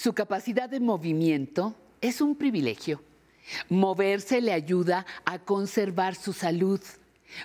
Su 0.00 0.12
capacidad 0.12 0.68
de 0.68 0.78
movimiento 0.78 1.74
es 2.00 2.20
un 2.20 2.36
privilegio. 2.36 3.02
Moverse 3.68 4.40
le 4.40 4.52
ayuda 4.52 5.04
a 5.24 5.40
conservar 5.40 6.14
su 6.14 6.32
salud. 6.32 6.80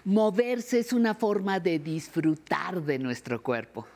Moverse 0.06 0.78
es 0.78 0.94
una 0.94 1.16
forma 1.16 1.60
de 1.60 1.80
disfrutar 1.80 2.80
de 2.84 3.00
nuestro 3.00 3.42
cuerpo. 3.42 3.88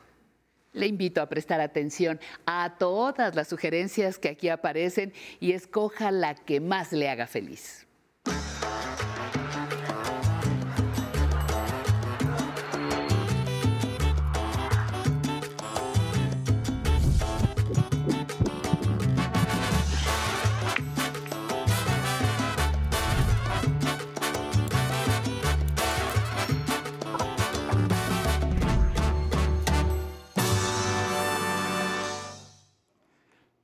Le 0.72 0.88
invito 0.88 1.22
a 1.22 1.28
prestar 1.28 1.60
atención 1.60 2.18
a 2.46 2.74
todas 2.80 3.36
las 3.36 3.46
sugerencias 3.46 4.18
que 4.18 4.30
aquí 4.30 4.48
aparecen 4.48 5.12
y 5.38 5.52
escoja 5.52 6.10
la 6.10 6.34
que 6.34 6.58
más 6.58 6.92
le 6.92 7.08
haga 7.08 7.28
feliz. 7.28 7.87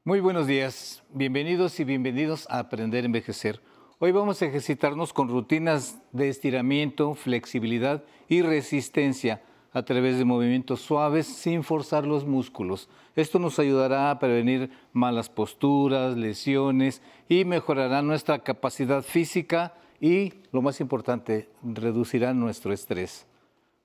Muy 0.06 0.20
buenos 0.20 0.46
días, 0.46 1.02
bienvenidos 1.14 1.80
y 1.80 1.84
bienvenidos 1.84 2.46
a 2.50 2.58
Aprender 2.58 3.04
a 3.04 3.06
Envejecer. 3.06 3.62
Hoy 3.98 4.12
vamos 4.12 4.42
a 4.42 4.44
ejercitarnos 4.44 5.14
con 5.14 5.30
rutinas 5.30 5.98
de 6.12 6.28
estiramiento, 6.28 7.14
flexibilidad 7.14 8.04
y 8.28 8.42
resistencia 8.42 9.40
a 9.72 9.82
través 9.82 10.18
de 10.18 10.26
movimientos 10.26 10.82
suaves 10.82 11.26
sin 11.26 11.62
forzar 11.62 12.06
los 12.06 12.26
músculos. 12.26 12.90
Esto 13.16 13.38
nos 13.38 13.58
ayudará 13.58 14.10
a 14.10 14.18
prevenir 14.18 14.68
malas 14.92 15.30
posturas, 15.30 16.18
lesiones 16.18 17.00
y 17.26 17.46
mejorará 17.46 18.02
nuestra 18.02 18.40
capacidad 18.40 19.02
física 19.02 19.72
y, 20.02 20.34
lo 20.52 20.60
más 20.60 20.82
importante, 20.82 21.48
reducirá 21.62 22.34
nuestro 22.34 22.74
estrés. 22.74 23.26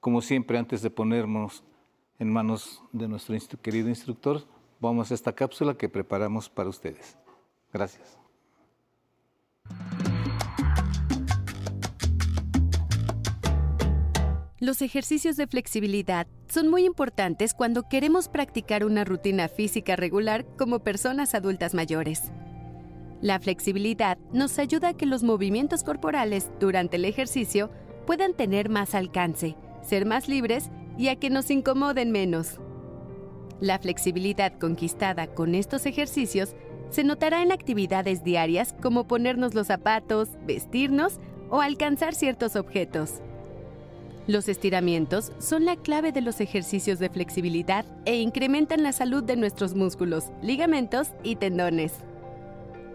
Como 0.02 0.20
siempre, 0.22 0.58
antes 0.58 0.82
de 0.82 0.90
ponernos 0.90 1.64
en 2.20 2.34
manos 2.34 2.84
de 2.92 3.08
nuestro 3.08 3.62
querido 3.62 3.88
instructor, 3.88 4.44
vamos 4.80 5.12
a 5.12 5.14
esta 5.14 5.34
cápsula 5.34 5.76
que 5.76 5.90
preparamos 5.90 6.50
para 6.50 6.70
ustedes. 6.70 7.18
Gracias. 7.72 8.18
Los 14.62 14.82
ejercicios 14.82 15.38
de 15.38 15.48
flexibilidad 15.48 16.28
son 16.50 16.68
muy 16.68 16.84
importantes 16.84 17.54
cuando 17.54 17.88
queremos 17.88 18.28
practicar 18.28 18.84
una 18.84 19.06
rutina 19.06 19.48
física 19.48 19.96
regular 19.96 20.46
como 20.58 20.80
personas 20.80 21.34
adultas 21.34 21.74
mayores. 21.74 22.34
La 23.22 23.40
flexibilidad 23.40 24.18
nos 24.34 24.60
ayuda 24.60 24.90
a 24.90 24.94
que 24.94 25.06
los 25.06 25.24
movimientos 25.24 25.84
corporales 25.84 26.52
durante 26.60 26.98
el 26.98 27.06
ejercicio 27.06 27.70
puedan 28.06 28.34
tener 28.34 28.70
más 28.70 28.96
alcance, 28.96 29.56
ser 29.82 30.06
más 30.06 30.28
libres 30.28 30.72
y 30.98 31.08
a 31.08 31.16
que 31.16 31.30
nos 31.30 31.50
incomoden 31.52 32.12
menos. 32.12 32.60
La 33.62 33.78
flexibilidad 33.78 34.58
conquistada 34.58 35.28
con 35.28 35.54
estos 35.54 35.86
ejercicios 35.86 36.56
se 36.90 37.04
notará 37.04 37.42
en 37.42 37.52
actividades 37.52 38.24
diarias 38.24 38.74
como 38.82 39.08
ponernos 39.08 39.54
los 39.54 39.68
zapatos, 39.68 40.30
vestirnos 40.46 41.20
o 41.50 41.62
alcanzar 41.62 42.16
ciertos 42.16 42.56
objetos. 42.56 43.22
Los 44.28 44.48
estiramientos 44.48 45.32
son 45.40 45.66
la 45.66 45.76
clave 45.76 46.12
de 46.12 46.22
los 46.22 46.40
ejercicios 46.40 47.00
de 47.00 47.10
flexibilidad 47.10 47.86
e 48.06 48.18
incrementan 48.18 48.84
la 48.84 48.92
salud 48.92 49.24
de 49.24 49.36
nuestros 49.36 49.74
músculos, 49.74 50.26
ligamentos 50.42 51.10
y 51.24 51.36
tendones. 51.36 51.94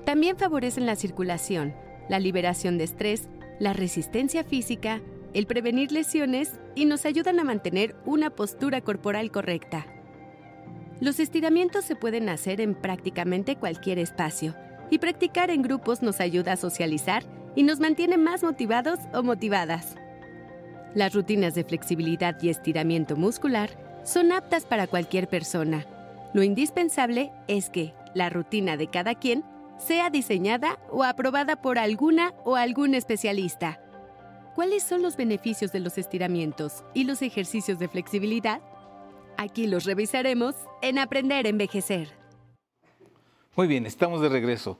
También 0.04 0.36
favorecen 0.36 0.86
la 0.86 0.96
circulación, 0.96 1.74
la 2.08 2.20
liberación 2.20 2.78
de 2.78 2.84
estrés, 2.84 3.28
la 3.58 3.72
resistencia 3.72 4.44
física, 4.44 5.00
el 5.32 5.46
prevenir 5.46 5.90
lesiones 5.90 6.52
y 6.74 6.84
nos 6.84 7.04
ayudan 7.04 7.40
a 7.40 7.44
mantener 7.44 7.96
una 8.04 8.30
postura 8.30 8.80
corporal 8.80 9.30
correcta. 9.30 9.93
Los 11.00 11.18
estiramientos 11.20 11.84
se 11.84 11.96
pueden 11.96 12.28
hacer 12.28 12.60
en 12.60 12.74
prácticamente 12.74 13.56
cualquier 13.56 13.98
espacio 13.98 14.54
y 14.90 14.98
practicar 14.98 15.50
en 15.50 15.62
grupos 15.62 16.02
nos 16.02 16.20
ayuda 16.20 16.52
a 16.52 16.56
socializar 16.56 17.24
y 17.56 17.62
nos 17.62 17.80
mantiene 17.80 18.16
más 18.16 18.42
motivados 18.42 18.98
o 19.12 19.22
motivadas. 19.22 19.96
Las 20.94 21.12
rutinas 21.14 21.54
de 21.54 21.64
flexibilidad 21.64 22.40
y 22.40 22.48
estiramiento 22.48 23.16
muscular 23.16 23.70
son 24.04 24.32
aptas 24.32 24.64
para 24.64 24.86
cualquier 24.86 25.28
persona. 25.28 25.86
Lo 26.32 26.42
indispensable 26.42 27.32
es 27.48 27.70
que 27.70 27.94
la 28.14 28.30
rutina 28.30 28.76
de 28.76 28.88
cada 28.88 29.14
quien 29.14 29.44
sea 29.78 30.10
diseñada 30.10 30.78
o 30.90 31.02
aprobada 31.02 31.56
por 31.56 31.78
alguna 31.78 32.32
o 32.44 32.54
algún 32.54 32.94
especialista. 32.94 33.80
¿Cuáles 34.54 34.84
son 34.84 35.02
los 35.02 35.16
beneficios 35.16 35.72
de 35.72 35.80
los 35.80 35.98
estiramientos 35.98 36.84
y 36.94 37.04
los 37.04 37.22
ejercicios 37.22 37.80
de 37.80 37.88
flexibilidad? 37.88 38.60
Aquí 39.44 39.66
los 39.66 39.84
revisaremos 39.84 40.54
en 40.80 40.98
Aprender 40.98 41.44
a 41.44 41.50
Envejecer. 41.50 42.08
Muy 43.54 43.66
bien, 43.66 43.84
estamos 43.84 44.22
de 44.22 44.30
regreso. 44.30 44.78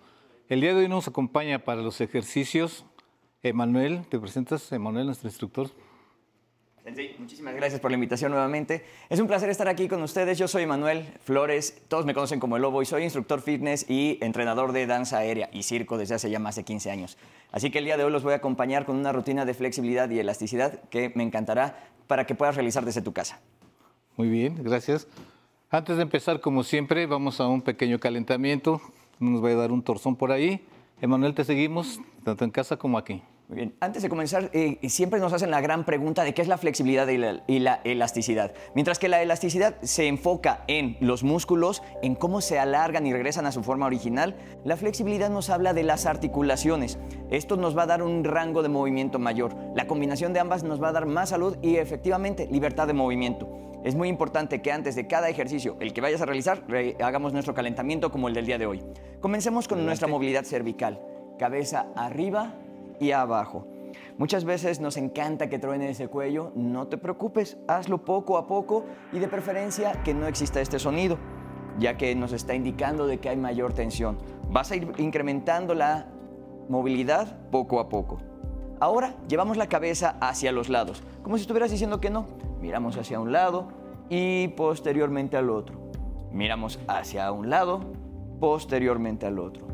El 0.48 0.62
día 0.62 0.72
de 0.72 0.80
hoy 0.80 0.88
nos 0.88 1.06
acompaña 1.06 1.58
para 1.58 1.82
los 1.82 2.00
ejercicios 2.00 2.86
Emanuel. 3.42 4.06
¿Te 4.08 4.18
presentas, 4.18 4.72
Emanuel, 4.72 5.04
nuestro 5.04 5.28
instructor? 5.28 5.68
Sensei, 6.82 7.14
muchísimas 7.18 7.54
gracias 7.54 7.78
por 7.78 7.90
la 7.90 7.96
invitación 7.96 8.32
nuevamente. 8.32 8.86
Es 9.10 9.20
un 9.20 9.26
placer 9.26 9.50
estar 9.50 9.68
aquí 9.68 9.86
con 9.86 10.02
ustedes. 10.02 10.38
Yo 10.38 10.48
soy 10.48 10.64
Manuel 10.64 11.12
Flores, 11.20 11.82
todos 11.88 12.06
me 12.06 12.14
conocen 12.14 12.40
como 12.40 12.56
el 12.56 12.62
Lobo 12.62 12.80
y 12.80 12.86
soy 12.86 13.02
instructor 13.02 13.42
fitness 13.42 13.84
y 13.86 14.16
entrenador 14.22 14.72
de 14.72 14.86
danza 14.86 15.18
aérea 15.18 15.50
y 15.52 15.64
circo 15.64 15.98
desde 15.98 16.14
hace 16.14 16.30
ya 16.30 16.38
más 16.38 16.56
de 16.56 16.64
15 16.64 16.90
años. 16.90 17.18
Así 17.52 17.70
que 17.70 17.80
el 17.80 17.84
día 17.84 17.98
de 17.98 18.04
hoy 18.04 18.10
los 18.10 18.22
voy 18.22 18.32
a 18.32 18.36
acompañar 18.36 18.86
con 18.86 18.96
una 18.96 19.12
rutina 19.12 19.44
de 19.44 19.52
flexibilidad 19.52 20.08
y 20.08 20.20
elasticidad 20.20 20.80
que 20.88 21.12
me 21.14 21.22
encantará 21.22 21.90
para 22.06 22.26
que 22.26 22.34
puedas 22.34 22.54
realizar 22.54 22.86
desde 22.86 23.02
tu 23.02 23.12
casa. 23.12 23.40
Muy 24.16 24.28
bien, 24.28 24.62
gracias. 24.62 25.08
Antes 25.70 25.96
de 25.96 26.02
empezar, 26.02 26.40
como 26.40 26.62
siempre, 26.62 27.06
vamos 27.06 27.40
a 27.40 27.48
un 27.48 27.60
pequeño 27.60 27.98
calentamiento. 27.98 28.80
Nos 29.18 29.42
va 29.42 29.48
a 29.48 29.54
dar 29.54 29.72
un 29.72 29.82
torzón 29.82 30.14
por 30.14 30.30
ahí. 30.30 30.64
Emanuel, 31.00 31.34
te 31.34 31.44
seguimos, 31.44 32.00
tanto 32.22 32.44
en 32.44 32.50
casa 32.50 32.76
como 32.76 32.96
aquí. 32.96 33.22
Muy 33.48 33.56
bien. 33.56 33.74
Antes 33.80 34.02
de 34.02 34.08
comenzar, 34.08 34.50
eh, 34.54 34.78
siempre 34.88 35.20
nos 35.20 35.32
hacen 35.32 35.50
la 35.50 35.60
gran 35.60 35.84
pregunta 35.84 36.24
de 36.24 36.32
qué 36.32 36.40
es 36.40 36.48
la 36.48 36.56
flexibilidad 36.56 37.06
y 37.08 37.18
la, 37.18 37.42
y 37.46 37.58
la, 37.58 37.80
elasticidad. 37.84 38.54
Mientras 38.74 38.98
que 38.98 39.08
la 39.08 39.20
elasticidad 39.20 39.76
se 39.82 40.06
enfoca 40.06 40.64
en 40.66 40.96
los 41.00 41.24
músculos, 41.24 41.82
en 42.02 42.14
cómo 42.14 42.40
se 42.40 42.58
alargan 42.58 43.06
y 43.06 43.12
regresan 43.12 43.44
a 43.44 43.52
su 43.52 43.62
forma 43.62 43.84
original, 43.84 44.36
la 44.64 44.76
flexibilidad 44.78 45.28
nos 45.28 45.50
habla 45.50 45.74
de 45.74 45.82
las 45.82 46.06
articulaciones. 46.06 46.98
Esto 47.30 47.56
nos 47.56 47.76
va 47.76 47.82
a 47.82 47.86
dar 47.86 48.02
un 48.02 48.24
rango 48.24 48.62
de 48.62 48.70
movimiento 48.70 49.18
mayor. 49.18 49.54
La 49.74 49.86
combinación 49.86 50.32
de 50.32 50.40
ambas 50.40 50.62
nos 50.62 50.82
va 50.82 50.88
a 50.88 50.92
dar 50.92 51.04
más 51.04 51.30
salud 51.30 51.58
y 51.60 51.76
efectivamente 51.76 52.48
libertad 52.50 52.86
de 52.86 52.94
movimiento. 52.94 53.73
Es 53.84 53.94
muy 53.94 54.08
importante 54.08 54.62
que 54.62 54.72
antes 54.72 54.96
de 54.96 55.06
cada 55.06 55.28
ejercicio, 55.28 55.76
el 55.78 55.92
que 55.92 56.00
vayas 56.00 56.20
a 56.20 56.26
realizar, 56.26 56.64
hagamos 57.00 57.32
nuestro 57.32 57.54
calentamiento 57.54 58.10
como 58.10 58.28
el 58.28 58.34
del 58.34 58.46
día 58.46 58.58
de 58.58 58.66
hoy. 58.66 58.82
Comencemos 59.20 59.68
con 59.68 59.84
nuestra 59.84 60.08
movilidad 60.08 60.44
cervical. 60.44 61.00
Cabeza 61.38 61.86
arriba, 61.94 62.54
y 63.00 63.12
abajo. 63.12 63.66
Muchas 64.18 64.44
veces 64.44 64.80
nos 64.80 64.96
encanta 64.96 65.48
que 65.48 65.58
truene 65.58 65.90
ese 65.90 66.08
cuello, 66.08 66.52
no 66.54 66.86
te 66.86 66.98
preocupes, 66.98 67.56
hazlo 67.66 68.04
poco 68.04 68.38
a 68.38 68.46
poco 68.46 68.84
y 69.12 69.18
de 69.18 69.28
preferencia 69.28 70.02
que 70.04 70.14
no 70.14 70.26
exista 70.26 70.60
este 70.60 70.78
sonido, 70.78 71.18
ya 71.78 71.96
que 71.96 72.14
nos 72.14 72.32
está 72.32 72.54
indicando 72.54 73.06
de 73.06 73.18
que 73.18 73.28
hay 73.28 73.36
mayor 73.36 73.72
tensión. 73.72 74.18
Vas 74.50 74.70
a 74.70 74.76
ir 74.76 74.92
incrementando 74.98 75.74
la 75.74 76.06
movilidad 76.68 77.36
poco 77.50 77.80
a 77.80 77.88
poco. 77.88 78.18
Ahora 78.80 79.14
llevamos 79.28 79.56
la 79.56 79.68
cabeza 79.68 80.16
hacia 80.20 80.52
los 80.52 80.68
lados, 80.68 81.02
como 81.22 81.36
si 81.36 81.42
estuvieras 81.42 81.70
diciendo 81.70 82.00
que 82.00 82.10
no. 82.10 82.26
Miramos 82.64 82.96
hacia 82.96 83.20
un 83.20 83.30
lado 83.30 83.68
y 84.08 84.48
posteriormente 84.48 85.36
al 85.36 85.50
otro. 85.50 85.90
Miramos 86.32 86.80
hacia 86.88 87.30
un 87.30 87.50
lado, 87.50 87.80
posteriormente 88.40 89.26
al 89.26 89.38
otro. 89.38 89.66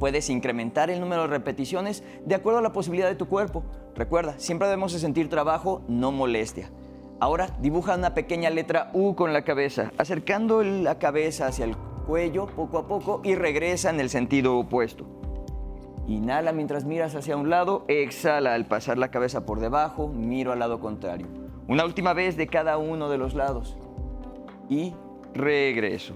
Puedes 0.00 0.28
incrementar 0.28 0.90
el 0.90 0.98
número 0.98 1.22
de 1.22 1.28
repeticiones 1.28 2.02
de 2.26 2.34
acuerdo 2.34 2.58
a 2.58 2.62
la 2.62 2.72
posibilidad 2.72 3.06
de 3.06 3.14
tu 3.14 3.28
cuerpo. 3.28 3.62
Recuerda, 3.94 4.36
siempre 4.36 4.66
debemos 4.66 4.92
de 4.92 4.98
sentir 4.98 5.30
trabajo, 5.30 5.82
no 5.86 6.10
molestia. 6.10 6.72
Ahora 7.20 7.56
dibuja 7.60 7.94
una 7.94 8.14
pequeña 8.14 8.50
letra 8.50 8.90
U 8.94 9.14
con 9.14 9.32
la 9.32 9.44
cabeza, 9.44 9.92
acercando 9.96 10.64
la 10.64 10.98
cabeza 10.98 11.46
hacia 11.46 11.66
el 11.66 11.76
cuello 12.04 12.46
poco 12.46 12.78
a 12.78 12.88
poco 12.88 13.20
y 13.22 13.36
regresa 13.36 13.90
en 13.90 14.00
el 14.00 14.10
sentido 14.10 14.58
opuesto. 14.58 15.06
Inhala 16.08 16.50
mientras 16.50 16.84
miras 16.84 17.14
hacia 17.14 17.36
un 17.36 17.48
lado, 17.48 17.84
exhala 17.86 18.54
al 18.54 18.66
pasar 18.66 18.98
la 18.98 19.12
cabeza 19.12 19.46
por 19.46 19.60
debajo, 19.60 20.08
miro 20.08 20.50
al 20.50 20.58
lado 20.58 20.80
contrario. 20.80 21.47
Una 21.68 21.84
última 21.84 22.14
vez 22.14 22.38
de 22.38 22.46
cada 22.46 22.78
uno 22.78 23.10
de 23.10 23.18
los 23.18 23.34
lados. 23.34 23.76
Y 24.70 24.94
regreso. 25.34 26.14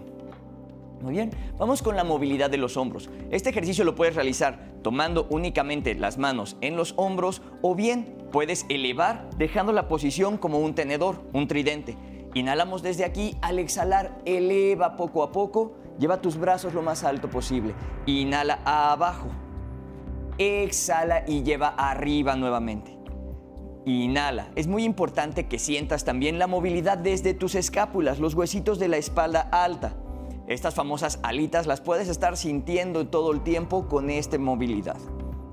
Muy 1.02 1.12
bien, 1.12 1.30
vamos 1.58 1.82
con 1.82 1.94
la 1.94 2.04
movilidad 2.04 2.48
de 2.48 2.56
los 2.56 2.76
hombros. 2.78 3.10
Este 3.30 3.50
ejercicio 3.50 3.84
lo 3.84 3.94
puedes 3.94 4.14
realizar 4.14 4.72
tomando 4.82 5.26
únicamente 5.30 5.94
las 5.94 6.16
manos 6.16 6.56
en 6.60 6.76
los 6.76 6.94
hombros 6.96 7.42
o 7.60 7.74
bien 7.74 8.16
puedes 8.32 8.64
elevar 8.68 9.28
dejando 9.36 9.72
la 9.72 9.88
posición 9.88 10.38
como 10.38 10.58
un 10.58 10.74
tenedor, 10.74 11.22
un 11.32 11.48
tridente. 11.48 11.98
Inhalamos 12.34 12.82
desde 12.82 13.04
aquí, 13.04 13.36
al 13.42 13.58
exhalar 13.58 14.22
eleva 14.24 14.96
poco 14.96 15.22
a 15.22 15.32
poco 15.32 15.74
lleva 15.98 16.22
tus 16.22 16.38
brazos 16.38 16.72
lo 16.72 16.80
más 16.80 17.04
alto 17.04 17.28
posible. 17.28 17.74
Inhala 18.06 18.60
abajo. 18.64 19.28
Exhala 20.38 21.24
y 21.26 21.42
lleva 21.42 21.68
arriba 21.68 22.36
nuevamente. 22.36 22.91
Inhala. 23.84 24.50
Es 24.54 24.68
muy 24.68 24.84
importante 24.84 25.48
que 25.48 25.58
sientas 25.58 26.04
también 26.04 26.38
la 26.38 26.46
movilidad 26.46 26.98
desde 26.98 27.34
tus 27.34 27.54
escápulas, 27.54 28.20
los 28.20 28.34
huesitos 28.34 28.78
de 28.78 28.88
la 28.88 28.96
espalda 28.96 29.40
alta. 29.40 29.96
Estas 30.46 30.74
famosas 30.74 31.18
alitas 31.22 31.66
las 31.66 31.80
puedes 31.80 32.08
estar 32.08 32.36
sintiendo 32.36 33.08
todo 33.08 33.32
el 33.32 33.42
tiempo 33.42 33.88
con 33.88 34.10
esta 34.10 34.38
movilidad. 34.38 34.98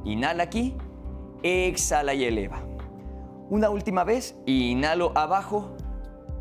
Inhala 0.03 0.43
aquí, 0.43 0.75
exhala 1.43 2.13
y 2.13 2.23
eleva. 2.23 2.61
Una 3.49 3.69
última 3.69 4.03
vez, 4.03 4.37
inhalo 4.45 5.11
abajo, 5.15 5.75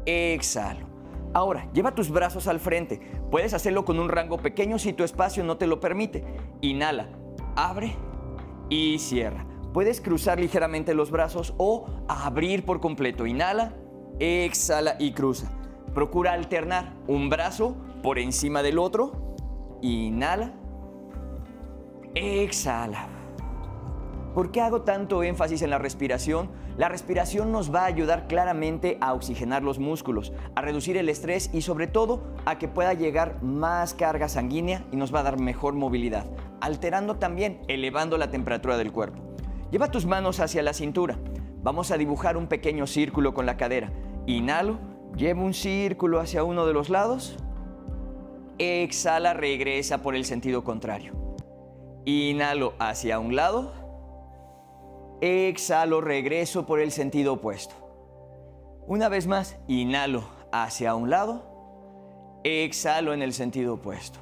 exhalo. 0.05 0.87
Ahora, 1.33 1.71
lleva 1.73 1.95
tus 1.95 2.11
brazos 2.11 2.49
al 2.49 2.61
frente. 2.61 3.01
Puedes 3.31 3.55
hacerlo 3.55 3.85
con 3.85 3.99
un 3.99 4.09
rango 4.09 4.39
pequeño 4.39 4.79
si 4.79 4.93
tu 4.93 5.05
espacio 5.05 5.45
no 5.45 5.57
te 5.57 5.67
lo 5.67 5.81
permite. 5.81 6.25
Inhala, 6.61 7.09
abre 7.57 7.97
y 8.69 8.99
cierra. 8.99 9.47
Puedes 9.73 10.01
cruzar 10.01 10.41
ligeramente 10.41 10.95
los 10.95 11.11
brazos 11.11 11.55
o 11.59 11.87
abrir 12.09 12.65
por 12.65 12.81
completo. 12.81 13.27
Inhala, 13.27 13.75
exhala 14.19 14.97
y 14.99 15.13
cruza. 15.13 15.51
Procura 15.95 16.33
alternar 16.33 16.95
un 17.07 17.29
brazo 17.29 17.77
por 18.03 18.19
encima 18.19 18.63
del 18.63 18.79
otro. 18.79 19.37
Inhala, 19.83 20.53
exhala. 22.15 23.09
¿Por 24.35 24.53
qué 24.53 24.61
hago 24.61 24.83
tanto 24.83 25.23
énfasis 25.23 25.63
en 25.63 25.71
la 25.71 25.79
respiración? 25.79 26.51
La 26.77 26.89
respiración 26.89 27.51
nos 27.51 27.75
va 27.75 27.83
a 27.83 27.87
ayudar 27.87 28.29
claramente 28.29 28.97
a 29.01 29.13
oxigenar 29.13 29.65
los 29.65 29.81
músculos, 29.81 30.33
a 30.55 30.63
reducir 30.63 30.97
el 30.97 31.09
estrés 31.09 31.51
y 31.53 31.63
sobre 31.63 31.89
todo 31.89 32.23
a 32.45 32.57
que 32.57 32.69
pueda 32.69 32.95
llegar 32.95 33.43
más 33.43 33.95
carga 33.95 34.29
sanguínea 34.29 34.85
y 34.93 34.97
nos 34.97 35.13
va 35.13 35.21
a 35.21 35.25
dar 35.25 35.41
mejor 35.41 35.75
movilidad, 35.75 36.27
alterando 36.61 37.17
también, 37.17 37.61
elevando 37.67 38.17
la 38.17 38.31
temperatura 38.31 38.77
del 38.77 38.93
cuerpo. 38.93 39.28
Lleva 39.71 39.91
tus 39.91 40.07
manos 40.07 40.41
hacia 40.41 40.63
la 40.63 40.73
cintura. 40.73 41.19
Vamos 41.63 41.91
a 41.91 41.99
dibujar 41.99 42.37
un 42.37 42.47
pequeño 42.47 42.87
círculo 42.87 43.35
con 43.35 43.47
la 43.47 43.57
cadera. 43.57 43.93
Inhalo, 44.27 44.79
llevo 45.17 45.45
un 45.45 45.55
círculo 45.55 46.21
hacia 46.21 46.45
uno 46.45 46.67
de 46.67 46.73
los 46.73 46.91
lados. 46.91 47.37
Exhala, 48.59 49.35
regresa 49.35 49.99
por 50.03 50.15
el 50.15 50.25
sentido 50.25 50.65
contrario. 50.65 51.13
Inhalo 52.05 52.75
hacia 52.79 53.19
un 53.19 53.37
lado 53.37 53.89
Exhalo, 55.21 56.01
regreso 56.01 56.65
por 56.65 56.79
el 56.79 56.93
sentido 56.93 57.35
opuesto. 57.35 57.75
Una 58.87 59.09
vez 59.09 59.27
más, 59.27 59.57
inhalo 59.67 60.23
hacia 60.53 60.95
un 60.95 61.11
lado, 61.11 62.41
exhalo 62.45 63.13
en 63.13 63.23
el 63.23 63.33
sentido 63.33 63.75
opuesto. 63.75 64.21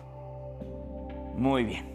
Muy 1.37 1.65
bien. 1.65 1.95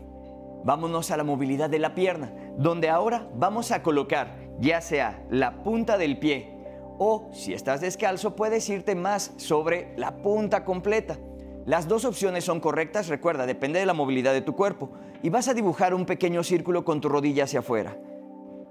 Vámonos 0.64 1.10
a 1.10 1.18
la 1.18 1.24
movilidad 1.24 1.68
de 1.68 1.80
la 1.80 1.96
pierna, 1.96 2.32
donde 2.62 2.90
ahora 2.90 3.28
vamos 3.36 3.72
a 3.72 3.82
colocar 3.82 4.36
ya 4.60 4.82
sea 4.82 5.26
la 5.30 5.64
punta 5.64 5.98
del 5.98 6.20
pie 6.20 6.62
o 7.00 7.30
si 7.34 7.54
estás 7.54 7.82
descalzo 7.82 8.36
puedes 8.36 8.70
irte 8.70 8.94
más 8.94 9.34
sobre 9.38 9.94
la 9.98 10.18
punta 10.22 10.64
completa. 10.64 11.18
Las 11.66 11.88
dos 11.88 12.06
opciones 12.06 12.44
son 12.44 12.60
correctas, 12.60 13.08
recuerda, 13.08 13.48
depende 13.48 13.80
de 13.80 13.86
la 13.88 13.94
movilidad 13.94 14.34
de 14.34 14.42
tu 14.42 14.56
cuerpo. 14.56 14.92
Y 15.24 15.30
vas 15.30 15.48
a 15.48 15.54
dibujar 15.54 15.94
un 15.94 16.06
pequeño 16.06 16.44
círculo 16.44 16.86
con 16.86 17.02
tu 17.02 17.10
rodilla 17.10 17.46
hacia 17.46 17.60
afuera. 17.60 17.98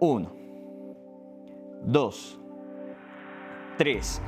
1, 0.00 0.32
2, 1.84 2.40
3. 3.78 4.22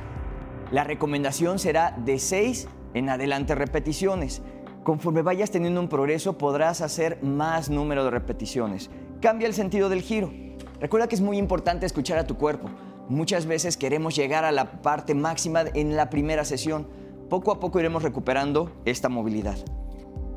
La 0.71 0.83
recomendación 0.83 1.59
será 1.59 1.91
de 1.97 2.19
6 2.19 2.67
en 2.93 3.09
adelante 3.09 3.55
repeticiones. 3.55 4.41
Conforme 4.83 5.21
vayas 5.21 5.51
teniendo 5.51 5.79
un 5.79 5.87
progreso 5.87 6.37
podrás 6.37 6.81
hacer 6.81 7.21
más 7.23 7.69
número 7.69 8.03
de 8.03 8.11
repeticiones. 8.11 8.89
Cambia 9.23 9.47
el 9.47 9.53
sentido 9.53 9.87
del 9.87 10.01
giro. 10.01 10.33
Recuerda 10.81 11.07
que 11.07 11.15
es 11.15 11.21
muy 11.21 11.37
importante 11.37 11.85
escuchar 11.85 12.17
a 12.17 12.27
tu 12.27 12.35
cuerpo. 12.35 12.69
Muchas 13.07 13.45
veces 13.45 13.77
queremos 13.77 14.17
llegar 14.17 14.43
a 14.43 14.51
la 14.51 14.81
parte 14.81 15.15
máxima 15.15 15.63
en 15.73 15.95
la 15.95 16.09
primera 16.09 16.43
sesión. 16.43 16.89
Poco 17.29 17.53
a 17.53 17.59
poco 17.61 17.79
iremos 17.79 18.03
recuperando 18.03 18.69
esta 18.83 19.07
movilidad. 19.07 19.55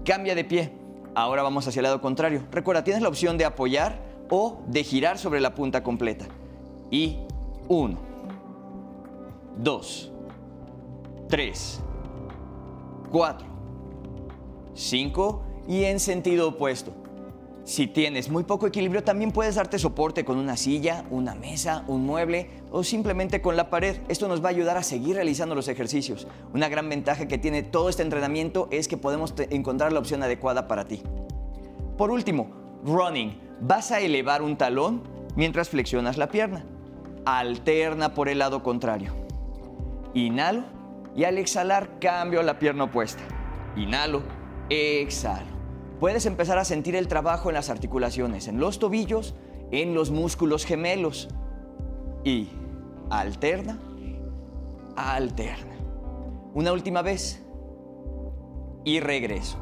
Cambia 0.05 0.37
de 0.37 0.45
pie. 0.45 0.71
Ahora 1.17 1.43
vamos 1.43 1.67
hacia 1.67 1.81
el 1.81 1.83
lado 1.83 2.01
contrario. 2.01 2.45
Recuerda, 2.53 2.85
tienes 2.85 3.03
la 3.03 3.09
opción 3.09 3.37
de 3.39 3.45
apoyar 3.45 3.99
o 4.31 4.61
de 4.69 4.85
girar 4.85 5.19
sobre 5.19 5.41
la 5.41 5.53
punta 5.57 5.83
completa. 5.83 6.27
Y 6.89 7.17
1, 7.67 7.99
2, 9.65 10.13
3, 11.29 11.81
4, 13.11 13.47
5 14.75 15.43
y 15.67 15.83
en 15.83 15.99
sentido 15.99 16.51
opuesto. 16.51 17.06
Si 17.67 17.89
tienes 17.89 18.31
muy 18.31 18.45
poco 18.45 18.69
equilibrio, 18.69 19.03
también 19.03 19.33
puedes 19.33 19.57
darte 19.57 19.81
soporte 19.81 20.25
con 20.25 20.39
una 20.39 20.57
silla, 20.57 21.05
una 21.11 21.35
mesa, 21.35 21.83
un 21.89 22.07
mueble 22.07 22.49
o 22.71 22.85
simplemente 22.85 23.43
con 23.43 23.57
la 23.57 23.71
pared. 23.71 23.97
Esto 24.09 24.29
nos 24.29 24.41
va 24.41 24.47
a 24.47 24.51
ayudar 24.51 24.77
a 24.77 24.85
seguir 24.85 25.17
realizando 25.17 25.57
los 25.57 25.67
ejercicios. 25.67 26.29
Una 26.55 26.69
gran 26.69 26.89
ventaja 26.89 27.27
que 27.27 27.39
tiene 27.39 27.65
todo 27.65 27.89
este 27.89 28.05
entrenamiento 28.05 28.69
es 28.71 28.87
que 28.87 28.97
podemos 28.97 29.35
encontrar 29.51 29.93
la 29.93 29.99
opción 29.99 30.23
adecuada 30.23 30.69
para 30.69 30.87
ti. 30.87 31.03
Por 31.99 32.13
último, 32.13 32.53
running 32.85 33.37
vas 33.61 33.91
a 33.91 33.99
elevar 33.99 34.43
un 34.43 34.57
talón 34.57 35.03
mientras 35.35 35.69
flexionas 35.69 36.19
la 36.19 36.29
pierna. 36.29 36.65
Alterna 37.25 38.15
por 38.15 38.29
el 38.29 38.39
lado 38.39 38.63
contrario. 38.63 39.13
Inhalo 40.15 40.63
y 41.17 41.25
al 41.25 41.37
exhalar 41.37 41.99
cambio 41.99 42.45
la 42.45 42.61
pierna 42.61 42.85
opuesta. 42.85 43.25
Inhalo, 43.75 44.23
exhalo. 44.71 45.56
Puedes 46.01 46.27
empezar 46.27 46.59
a 46.59 46.65
sentir 46.65 46.97
el 46.97 47.09
trabajo 47.09 47.49
en 47.49 47.55
las 47.55 47.71
articulaciones, 47.71 48.49
en 48.49 48.61
los 48.61 48.79
tobillos, 48.79 49.35
en 49.71 49.95
los 49.95 50.11
músculos 50.11 50.65
gemelos. 50.65 51.29
Y 52.25 52.49
alterna, 53.11 53.79
alterna. 54.97 55.75
Una 56.55 56.73
última 56.73 57.03
vez. 57.03 57.43
Y 58.85 59.01
regreso. 59.01 59.59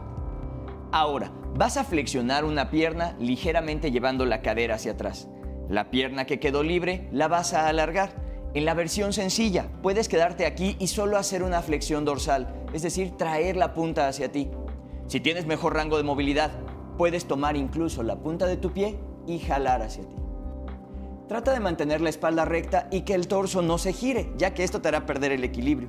Ahora, 0.92 1.32
Vas 1.56 1.76
a 1.76 1.84
flexionar 1.84 2.44
una 2.44 2.68
pierna 2.68 3.14
ligeramente 3.20 3.92
llevando 3.92 4.26
la 4.26 4.42
cadera 4.42 4.74
hacia 4.74 4.92
atrás. 4.92 5.28
La 5.68 5.88
pierna 5.88 6.26
que 6.26 6.40
quedó 6.40 6.64
libre 6.64 7.08
la 7.12 7.28
vas 7.28 7.54
a 7.54 7.68
alargar. 7.68 8.10
En 8.54 8.64
la 8.64 8.74
versión 8.74 9.12
sencilla, 9.12 9.68
puedes 9.80 10.08
quedarte 10.08 10.46
aquí 10.46 10.76
y 10.80 10.88
solo 10.88 11.16
hacer 11.16 11.44
una 11.44 11.62
flexión 11.62 12.04
dorsal, 12.04 12.52
es 12.72 12.82
decir, 12.82 13.16
traer 13.16 13.56
la 13.56 13.72
punta 13.72 14.08
hacia 14.08 14.32
ti. 14.32 14.50
Si 15.06 15.20
tienes 15.20 15.46
mejor 15.46 15.74
rango 15.74 15.96
de 15.96 16.02
movilidad, 16.02 16.50
puedes 16.96 17.26
tomar 17.26 17.56
incluso 17.56 18.02
la 18.02 18.16
punta 18.16 18.46
de 18.46 18.56
tu 18.56 18.72
pie 18.72 18.98
y 19.26 19.38
jalar 19.38 19.82
hacia 19.82 20.04
ti. 20.04 20.16
Trata 21.28 21.52
de 21.52 21.60
mantener 21.60 22.00
la 22.00 22.10
espalda 22.10 22.44
recta 22.44 22.88
y 22.90 23.02
que 23.02 23.14
el 23.14 23.28
torso 23.28 23.62
no 23.62 23.78
se 23.78 23.92
gire, 23.92 24.32
ya 24.36 24.54
que 24.54 24.64
esto 24.64 24.80
te 24.80 24.88
hará 24.88 25.06
perder 25.06 25.32
el 25.32 25.44
equilibrio. 25.44 25.88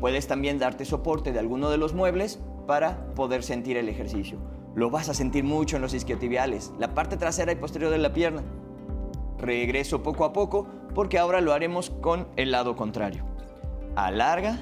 Puedes 0.00 0.26
también 0.26 0.58
darte 0.58 0.84
soporte 0.84 1.32
de 1.32 1.38
alguno 1.38 1.70
de 1.70 1.76
los 1.76 1.92
muebles 1.92 2.40
para 2.66 3.06
poder 3.14 3.42
sentir 3.42 3.76
el 3.76 3.88
ejercicio. 3.88 4.38
Lo 4.74 4.90
vas 4.90 5.08
a 5.08 5.14
sentir 5.14 5.44
mucho 5.44 5.76
en 5.76 5.82
los 5.82 5.92
isquiotibiales, 5.92 6.72
la 6.78 6.94
parte 6.94 7.16
trasera 7.16 7.52
y 7.52 7.56
posterior 7.56 7.90
de 7.90 7.98
la 7.98 8.12
pierna. 8.12 8.42
Regreso 9.38 10.02
poco 10.02 10.24
a 10.24 10.32
poco 10.32 10.68
porque 10.94 11.18
ahora 11.18 11.40
lo 11.40 11.52
haremos 11.52 11.90
con 11.90 12.28
el 12.36 12.52
lado 12.52 12.76
contrario. 12.76 13.24
Alarga, 13.96 14.60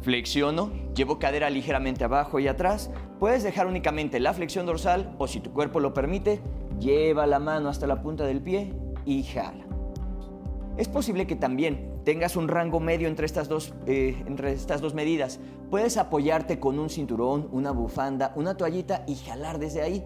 flexiono, 0.00 0.70
llevo 0.94 1.18
cadera 1.18 1.50
ligeramente 1.50 2.04
abajo 2.04 2.38
y 2.38 2.48
atrás. 2.48 2.90
Puedes 3.18 3.42
dejar 3.42 3.66
únicamente 3.66 4.20
la 4.20 4.34
flexión 4.34 4.66
dorsal 4.66 5.14
o 5.18 5.26
si 5.26 5.40
tu 5.40 5.52
cuerpo 5.52 5.80
lo 5.80 5.94
permite, 5.94 6.40
lleva 6.78 7.26
la 7.26 7.38
mano 7.38 7.68
hasta 7.68 7.86
la 7.86 8.02
punta 8.02 8.24
del 8.24 8.40
pie 8.40 8.72
y 9.04 9.22
jala. 9.22 9.64
Es 10.76 10.88
posible 10.88 11.26
que 11.26 11.36
también 11.36 12.00
tengas 12.04 12.34
un 12.34 12.48
rango 12.48 12.80
medio 12.80 13.08
entre 13.08 13.26
estas 13.26 13.48
dos, 13.48 13.74
eh, 13.86 14.22
entre 14.26 14.52
estas 14.52 14.80
dos 14.80 14.94
medidas. 14.94 15.38
Puedes 15.70 15.96
apoyarte 15.96 16.58
con 16.58 16.78
un 16.78 16.88
cinturón, 16.88 17.48
una 17.52 17.70
bufanda, 17.70 18.32
una 18.36 18.56
toallita 18.56 19.04
y 19.06 19.16
jalar 19.16 19.58
desde 19.58 19.82
ahí. 19.82 20.04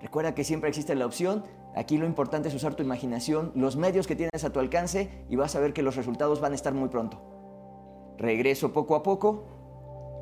Recuerda 0.00 0.34
que 0.34 0.44
siempre 0.44 0.70
existe 0.70 0.94
la 0.94 1.06
opción. 1.06 1.44
Aquí 1.76 1.98
lo 1.98 2.06
importante 2.06 2.48
es 2.48 2.54
usar 2.54 2.74
tu 2.74 2.82
imaginación, 2.82 3.52
los 3.54 3.76
medios 3.76 4.06
que 4.06 4.16
tienes 4.16 4.44
a 4.44 4.50
tu 4.50 4.58
alcance 4.58 5.24
y 5.28 5.36
vas 5.36 5.54
a 5.54 5.60
ver 5.60 5.72
que 5.72 5.82
los 5.82 5.94
resultados 5.94 6.40
van 6.40 6.52
a 6.52 6.56
estar 6.56 6.72
muy 6.74 6.88
pronto. 6.88 7.20
Regreso 8.18 8.72
poco 8.72 8.96
a 8.96 9.02
poco 9.02 9.59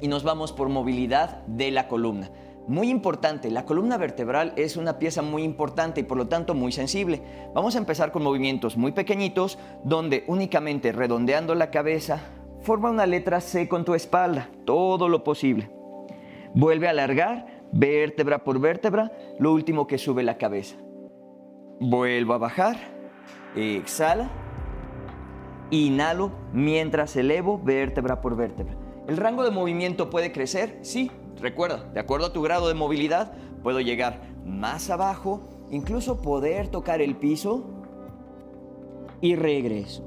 y 0.00 0.08
nos 0.08 0.24
vamos 0.24 0.52
por 0.52 0.68
movilidad 0.68 1.44
de 1.46 1.70
la 1.70 1.88
columna. 1.88 2.30
Muy 2.68 2.90
importante, 2.90 3.50
la 3.50 3.64
columna 3.64 3.96
vertebral 3.96 4.52
es 4.56 4.76
una 4.76 4.98
pieza 4.98 5.22
muy 5.22 5.42
importante 5.42 6.00
y 6.00 6.04
por 6.04 6.18
lo 6.18 6.28
tanto 6.28 6.54
muy 6.54 6.70
sensible. 6.70 7.22
Vamos 7.54 7.74
a 7.74 7.78
empezar 7.78 8.12
con 8.12 8.22
movimientos 8.22 8.76
muy 8.76 8.92
pequeñitos 8.92 9.58
donde 9.84 10.24
únicamente 10.26 10.92
redondeando 10.92 11.54
la 11.54 11.70
cabeza 11.70 12.20
forma 12.60 12.90
una 12.90 13.06
letra 13.06 13.40
C 13.40 13.68
con 13.68 13.86
tu 13.86 13.94
espalda, 13.94 14.50
todo 14.66 15.08
lo 15.08 15.24
posible. 15.24 15.70
Vuelve 16.52 16.88
a 16.88 16.90
alargar 16.90 17.46
vértebra 17.72 18.44
por 18.44 18.60
vértebra, 18.60 19.12
lo 19.38 19.52
último 19.52 19.86
que 19.86 19.96
sube 19.96 20.22
la 20.22 20.36
cabeza. 20.36 20.76
Vuelvo 21.80 22.34
a 22.34 22.38
bajar, 22.38 22.76
exhala, 23.56 24.28
inhalo 25.70 26.32
mientras 26.52 27.16
elevo 27.16 27.58
vértebra 27.58 28.20
por 28.20 28.36
vértebra. 28.36 28.87
¿El 29.08 29.16
rango 29.16 29.42
de 29.42 29.50
movimiento 29.50 30.10
puede 30.10 30.30
crecer? 30.30 30.78
Sí, 30.82 31.10
Recuerda, 31.40 31.84
de 31.94 32.00
acuerdo 32.00 32.26
a 32.26 32.32
tu 32.32 32.42
grado 32.42 32.68
de 32.68 32.74
movilidad, 32.74 33.32
puedo 33.62 33.80
llegar 33.80 34.20
más 34.44 34.90
abajo, 34.90 35.40
incluso 35.70 36.20
poder 36.20 36.68
tocar 36.68 37.00
el 37.00 37.16
piso 37.16 37.64
y 39.20 39.36
regreso. 39.36 40.04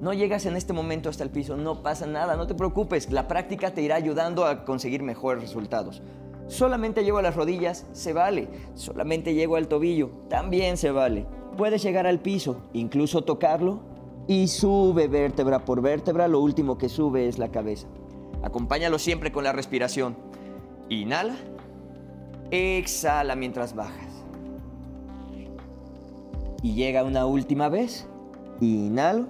No 0.00 0.12
llegas 0.12 0.46
en 0.46 0.56
este 0.56 0.72
momento 0.72 1.08
hasta 1.08 1.24
el 1.24 1.30
piso, 1.30 1.56
no 1.56 1.82
pasa 1.82 2.06
nada, 2.06 2.36
no 2.36 2.46
te 2.46 2.54
preocupes, 2.54 3.10
la 3.10 3.26
práctica 3.26 3.72
te 3.72 3.82
irá 3.82 3.96
ayudando 3.96 4.44
a 4.44 4.64
conseguir 4.64 5.02
mejores 5.02 5.42
resultados. 5.42 6.02
Solamente 6.46 7.02
llego 7.02 7.18
a 7.18 7.22
las 7.22 7.34
rodillas, 7.34 7.86
se 7.92 8.12
vale. 8.12 8.48
Solamente 8.74 9.34
llego 9.34 9.56
al 9.56 9.68
tobillo, 9.68 10.10
también 10.28 10.76
se 10.76 10.90
vale. 10.90 11.26
Puedes 11.56 11.82
llegar 11.82 12.06
al 12.06 12.20
piso, 12.20 12.62
incluso 12.72 13.22
tocarlo, 13.24 13.80
y 14.28 14.46
sube 14.46 15.08
vértebra 15.08 15.64
por 15.64 15.80
vértebra, 15.80 16.28
lo 16.28 16.40
último 16.40 16.76
que 16.76 16.90
sube 16.90 17.26
es 17.26 17.38
la 17.38 17.50
cabeza. 17.50 17.88
Acompáñalo 18.42 18.98
siempre 18.98 19.32
con 19.32 19.42
la 19.42 19.52
respiración. 19.52 20.16
Inhala, 20.90 21.34
exhala 22.50 23.34
mientras 23.34 23.74
bajas. 23.74 24.24
Y 26.62 26.74
llega 26.74 27.04
una 27.04 27.24
última 27.24 27.70
vez, 27.70 28.06
inhalo 28.60 29.26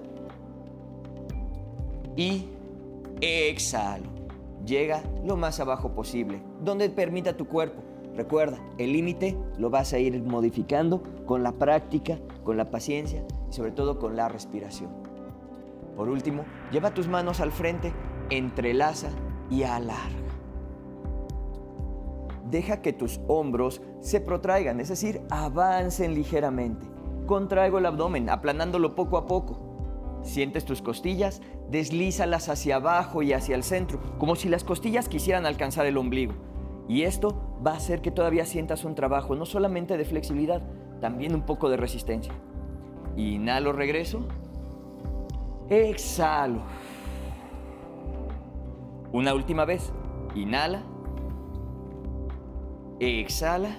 y 2.17 2.47
exhalo. 3.21 4.09
Llega 4.65 5.01
lo 5.23 5.37
más 5.37 5.61
abajo 5.61 5.93
posible, 5.93 6.41
donde 6.61 6.89
permita 6.89 7.37
tu 7.37 7.47
cuerpo. 7.47 7.81
Recuerda, 8.17 8.59
el 8.77 8.91
límite 8.91 9.37
lo 9.57 9.69
vas 9.69 9.93
a 9.93 9.99
ir 9.99 10.21
modificando 10.23 11.01
con 11.25 11.41
la 11.41 11.53
práctica, 11.53 12.19
con 12.43 12.57
la 12.57 12.69
paciencia 12.69 13.23
y 13.49 13.53
sobre 13.53 13.71
todo 13.71 13.99
con 13.99 14.15
la 14.15 14.29
respiración. 14.29 14.91
Por 15.95 16.09
último, 16.09 16.45
lleva 16.71 16.93
tus 16.93 17.07
manos 17.07 17.39
al 17.39 17.51
frente, 17.51 17.93
entrelaza 18.29 19.09
y 19.49 19.63
alarga. 19.63 20.29
Deja 22.49 22.81
que 22.81 22.93
tus 22.93 23.19
hombros 23.27 23.81
se 23.99 24.21
protraigan, 24.21 24.79
es 24.79 24.89
decir, 24.89 25.21
avancen 25.29 26.15
ligeramente. 26.15 26.87
Contraigo 27.27 27.77
el 27.77 27.85
abdomen, 27.85 28.29
aplanándolo 28.29 28.95
poco 28.95 29.17
a 29.17 29.27
poco. 29.27 29.59
Sientes 30.23 30.65
tus 30.65 30.81
costillas, 30.81 31.41
deslízalas 31.69 32.49
hacia 32.49 32.77
abajo 32.77 33.21
y 33.21 33.33
hacia 33.33 33.55
el 33.55 33.63
centro, 33.63 33.99
como 34.17 34.35
si 34.35 34.49
las 34.49 34.63
costillas 34.63 35.07
quisieran 35.07 35.45
alcanzar 35.45 35.85
el 35.85 35.97
ombligo. 35.97 36.33
Y 36.87 37.03
esto 37.03 37.59
va 37.65 37.73
a 37.73 37.77
hacer 37.77 38.01
que 38.01 38.09
todavía 38.09 38.45
sientas 38.45 38.83
un 38.83 38.95
trabajo 38.95 39.35
no 39.35 39.45
solamente 39.45 39.95
de 39.95 40.05
flexibilidad, 40.05 40.63
también 41.01 41.35
un 41.35 41.45
poco 41.45 41.69
de 41.69 41.77
resistencia. 41.77 42.33
Inhalo, 43.19 43.73
regreso. 43.73 44.25
Exhalo. 45.69 46.61
Una 49.11 49.33
última 49.33 49.65
vez. 49.65 49.91
Inhala. 50.35 50.83
Exhala. 53.01 53.75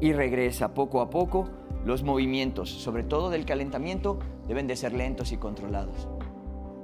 Y 0.00 0.12
regresa 0.12 0.72
poco 0.72 1.00
a 1.00 1.10
poco 1.10 1.48
los 1.84 2.04
movimientos, 2.04 2.70
sobre 2.70 3.02
todo 3.02 3.28
del 3.28 3.44
calentamiento, 3.44 4.20
deben 4.46 4.68
de 4.68 4.76
ser 4.76 4.92
lentos 4.92 5.32
y 5.32 5.36
controlados. 5.36 6.08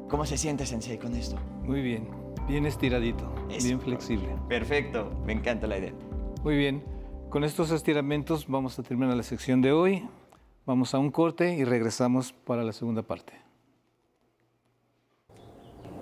¿Cómo 0.09 0.27
se 0.27 0.37
siente, 0.37 0.67
Sensei, 0.67 0.99
con 0.99 1.15
esto? 1.15 1.37
Muy 1.65 1.83
bien, 1.83 2.09
bien 2.49 2.67
estiradito, 2.67 3.31
bien 3.63 3.81
flexible. 3.81 4.29
Perfecto, 4.49 5.11
me 5.25 5.33
encanta 5.35 5.67
la 5.67 5.79
idea. 5.79 5.93
Muy 6.43 6.57
bien, 6.57 6.83
con 7.37 7.45
estos 7.45 7.71
estiramientos 7.71 8.47
vamos 8.49 8.79
a 8.79 8.83
terminar 8.83 9.15
la 9.15 9.23
sección 9.23 9.61
de 9.61 9.71
hoy. 9.71 10.09
Vamos 10.65 10.95
a 10.95 10.99
un 10.99 11.11
corte 11.11 11.53
y 11.55 11.65
regresamos 11.65 12.33
para 12.33 12.65
la 12.65 12.73
segunda 12.73 13.03
parte. 13.03 13.35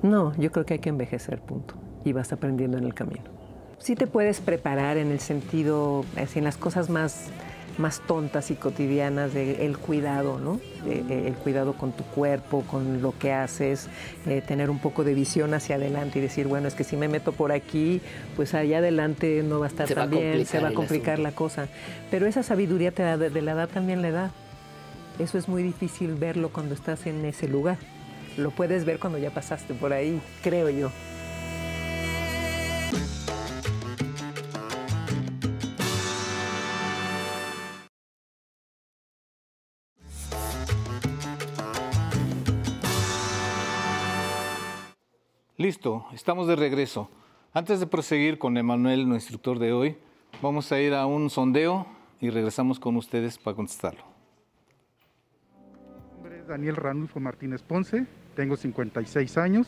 No, 0.05 0.33
yo 0.37 0.53
creo 0.53 0.64
que 0.64 0.75
hay 0.75 0.79
que 0.79 0.91
envejecer, 0.91 1.41
punto. 1.43 1.75
Y 2.05 2.12
vas 2.12 2.33
aprendiendo 2.33 2.79
en 2.79 2.85
el 2.85 2.95
camino. 2.95 3.25
Sí 3.79 3.97
te 3.97 4.07
puedes 4.07 4.41
preparar 4.41 4.97
en 4.97 5.11
el 5.11 5.19
sentido, 5.19 6.05
así 6.17 6.38
en 6.38 6.45
las 6.45 6.57
cosas 6.57 6.88
más 6.88 7.31
más 7.78 8.00
tontas 8.00 8.50
y 8.50 8.54
cotidianas 8.54 9.35
del 9.35 9.78
cuidado, 9.78 10.38
¿no? 10.38 10.61
el 10.87 11.35
cuidado 11.35 11.73
con 11.73 11.93
tu 11.93 12.04
cuerpo, 12.04 12.62
con 12.71 13.00
lo 13.02 13.16
que 13.19 13.33
haces, 13.33 13.88
eh, 14.26 14.43
tener 14.47 14.71
un 14.71 14.78
poco 14.78 15.02
de 15.02 15.14
visión 15.14 15.54
hacia 15.54 15.76
adelante 15.76 16.19
y 16.19 16.23
decir, 16.23 16.47
bueno, 16.47 16.69
es 16.69 16.75
que 16.75 16.85
si 16.85 16.97
me 16.97 17.09
meto 17.09 17.33
por 17.33 17.52
aquí, 17.52 18.00
pues 18.37 18.54
allá 18.54 18.78
adelante 18.78 19.43
no 19.43 19.61
va 19.61 19.66
a 19.66 19.69
estar 19.69 19.88
tan 19.88 20.11
bien, 20.11 20.47
se 20.47 20.61
va 20.61 20.69
a 20.69 20.75
complicar 20.75 21.19
la 21.19 21.33
cosa. 21.33 21.69
Pero 22.11 22.26
esa 22.26 22.43
sabiduría 22.43 22.93
te 22.93 23.02
da, 23.02 23.16
de 23.16 23.43
la 23.43 23.52
edad 23.52 23.69
también 23.69 24.02
la 24.02 24.09
edad. 24.09 24.31
Eso 25.19 25.38
es 25.38 25.49
muy 25.49 25.62
difícil 25.62 26.14
verlo 26.14 26.50
cuando 26.50 26.75
estás 26.75 27.07
en 27.07 27.25
ese 27.25 27.49
lugar. 27.49 27.78
Lo 28.37 28.50
puedes 28.50 28.85
ver 28.85 28.99
cuando 28.99 29.19
ya 29.19 29.31
pasaste 29.31 29.75
por 29.75 29.93
ahí, 29.93 30.21
creo 30.43 30.69
yo. 30.71 30.90
Listo, 45.85 46.07
estamos 46.14 46.49
de 46.49 46.57
regreso. 46.57 47.11
Antes 47.53 47.79
de 47.79 47.87
proseguir 47.87 48.38
con 48.38 48.57
Emanuel, 48.57 49.07
nuestro 49.07 49.35
instructor 49.35 49.59
de 49.59 49.75
hoy, 49.75 49.99
vamos 50.41 50.73
a 50.73 50.81
ir 50.81 50.95
a 50.95 51.05
un 51.05 51.29
sondeo 51.29 51.87
y 52.23 52.31
regresamos 52.31 52.81
con 52.81 52.97
ustedes 52.97 53.37
para 53.37 53.55
contestarlo. 53.55 54.03
Mi 55.53 56.12
nombre 56.14 56.38
es 56.38 56.49
Daniel 56.49 56.76
Ranulfo 56.76 57.21
Martínez 57.21 57.61
Ponce, 57.61 58.07
tengo 58.35 58.57
56 58.57 59.37
años 59.37 59.67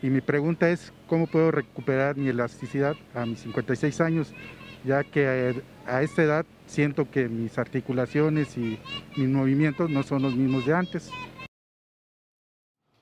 y 0.00 0.08
mi 0.08 0.22
pregunta 0.22 0.70
es 0.70 0.90
cómo 1.06 1.26
puedo 1.26 1.50
recuperar 1.50 2.16
mi 2.16 2.28
elasticidad 2.28 2.96
a 3.14 3.26
mis 3.26 3.40
56 3.40 4.00
años, 4.00 4.32
ya 4.86 5.04
que 5.04 5.62
a 5.84 6.00
esta 6.00 6.22
edad 6.22 6.46
siento 6.64 7.10
que 7.10 7.28
mis 7.28 7.58
articulaciones 7.58 8.56
y 8.56 8.78
mis 9.18 9.28
movimientos 9.28 9.90
no 9.90 10.02
son 10.02 10.22
los 10.22 10.34
mismos 10.34 10.64
de 10.64 10.72
antes. 10.72 11.10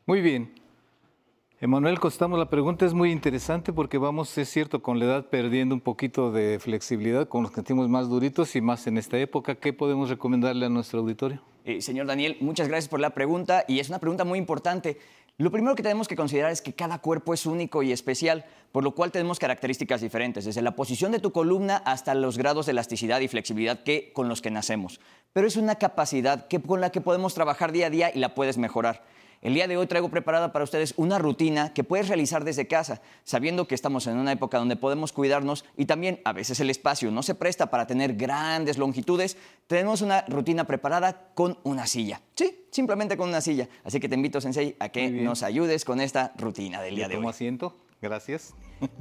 Muy 0.05 0.21
bien, 0.21 0.64
Emanuel 1.65 1.99
Costamos, 1.99 2.39
la 2.39 2.51
pregunta 2.51 2.85
es 2.85 2.93
muy 2.93 3.11
interesante 3.11 3.73
porque 3.73 3.97
vamos, 3.97 4.37
es 4.37 4.51
cierto, 4.51 4.83
con 4.83 4.99
la 4.99 5.07
edad 5.07 5.31
perdiendo 5.31 5.75
un 5.75 5.81
poquito 5.81 6.31
de 6.31 6.59
flexibilidad, 6.59 7.27
con 7.27 7.43
los 7.43 7.53
sentimos 7.53 7.89
más 7.89 8.11
duritos 8.11 8.55
y 8.55 8.61
más 8.61 8.87
en 8.87 8.99
esta 8.99 9.17
época. 9.17 9.55
¿Qué 9.55 9.73
podemos 9.73 10.11
recomendarle 10.11 10.67
a 10.67 10.69
nuestro 10.69 11.01
auditorio? 11.01 11.41
Eh, 11.65 11.81
señor 11.81 12.07
Daniel, 12.07 12.37
muchas 12.41 12.69
gracias 12.69 12.91
por 12.91 13.01
la 13.01 13.15
pregunta 13.15 13.65
y 13.67 13.79
es 13.79 13.89
una 13.89 13.99
pregunta 13.99 14.25
muy 14.25 14.39
importante. 14.39 14.99
Lo 15.39 15.51
primero 15.51 15.75
que 15.75 15.83
tenemos 15.83 16.07
que 16.07 16.17
considerar 16.17 16.51
es 16.51 16.61
que 16.61 16.75
cada 16.75 16.99
cuerpo 16.99 17.33
es 17.33 17.47
único 17.47 17.83
y 17.83 17.93
especial, 17.93 18.45
por 18.71 18.85
lo 18.85 18.95
cual 18.95 19.11
tenemos 19.11 19.39
características 19.39 20.03
diferentes, 20.03 20.45
desde 20.45 20.61
la 20.61 20.77
posición 20.77 21.13
de 21.13 21.19
tu 21.19 21.33
columna 21.33 21.79
hasta 21.79 22.15
los 22.15 22.37
grados 22.37 22.67
de 22.67 22.73
elasticidad 22.73 23.21
y 23.21 23.29
flexibilidad 23.29 23.83
que, 23.85 24.13
con 24.13 24.29
los 24.29 24.43
que 24.43 24.51
nacemos. 24.51 25.01
Pero 25.33 25.47
es 25.47 25.57
una 25.57 25.77
capacidad 25.77 26.47
que, 26.47 26.61
con 26.61 26.83
la 26.83 26.93
que 26.93 27.01
podemos 27.01 27.33
trabajar 27.33 27.73
día 27.73 27.87
a 27.87 27.91
día 27.91 28.11
y 28.15 28.19
la 28.19 28.35
puedes 28.35 28.59
mejorar. 28.59 29.14
El 29.45 29.53
día 29.53 29.69
de 29.69 29.77
hoy 29.77 29.87
traigo 29.87 30.09
preparada 30.09 30.53
para 30.53 30.65
ustedes 30.65 30.95
una 30.97 31.19
rutina 31.19 31.75
que 31.75 31.85
puedes 31.85 32.09
realizar 32.09 32.45
desde 32.45 32.67
casa, 32.67 33.03
sabiendo 33.25 33.69
que 33.69 33.75
estamos 33.75 34.07
en 34.07 34.17
una 34.17 34.33
época 34.33 34.57
donde 34.57 34.75
podemos 34.75 35.13
cuidarnos 35.13 35.67
y 35.77 35.85
también 35.85 36.19
a 36.25 36.33
veces 36.33 36.61
el 36.61 36.71
espacio 36.71 37.11
no 37.11 37.23
se 37.23 37.35
presta 37.35 37.69
para 37.69 37.87
tener 37.87 38.15
grandes 38.15 38.79
longitudes. 38.79 39.37
Tenemos 39.67 40.01
una 40.01 40.25
rutina 40.29 40.65
preparada 40.65 41.29
con 41.35 41.59
una 41.63 41.87
silla. 41.87 42.23
Sí, 42.35 42.65
simplemente 42.71 43.19
con 43.19 43.29
una 43.29 43.43
silla. 43.43 43.69
Así 43.85 44.01
que 44.01 44.09
te 44.09 44.15
invito, 44.15 44.41
Sensei, 44.41 44.77
a 44.79 44.89
que 44.89 45.11
nos 45.11 45.43
ayudes 45.43 45.85
con 45.85 46.01
esta 46.01 46.33
rutina 46.39 46.81
del 46.81 46.97
día 46.97 47.09
de 47.09 47.19
hoy. 47.19 47.27
asiento. 47.27 47.77
Gracias. 48.05 48.55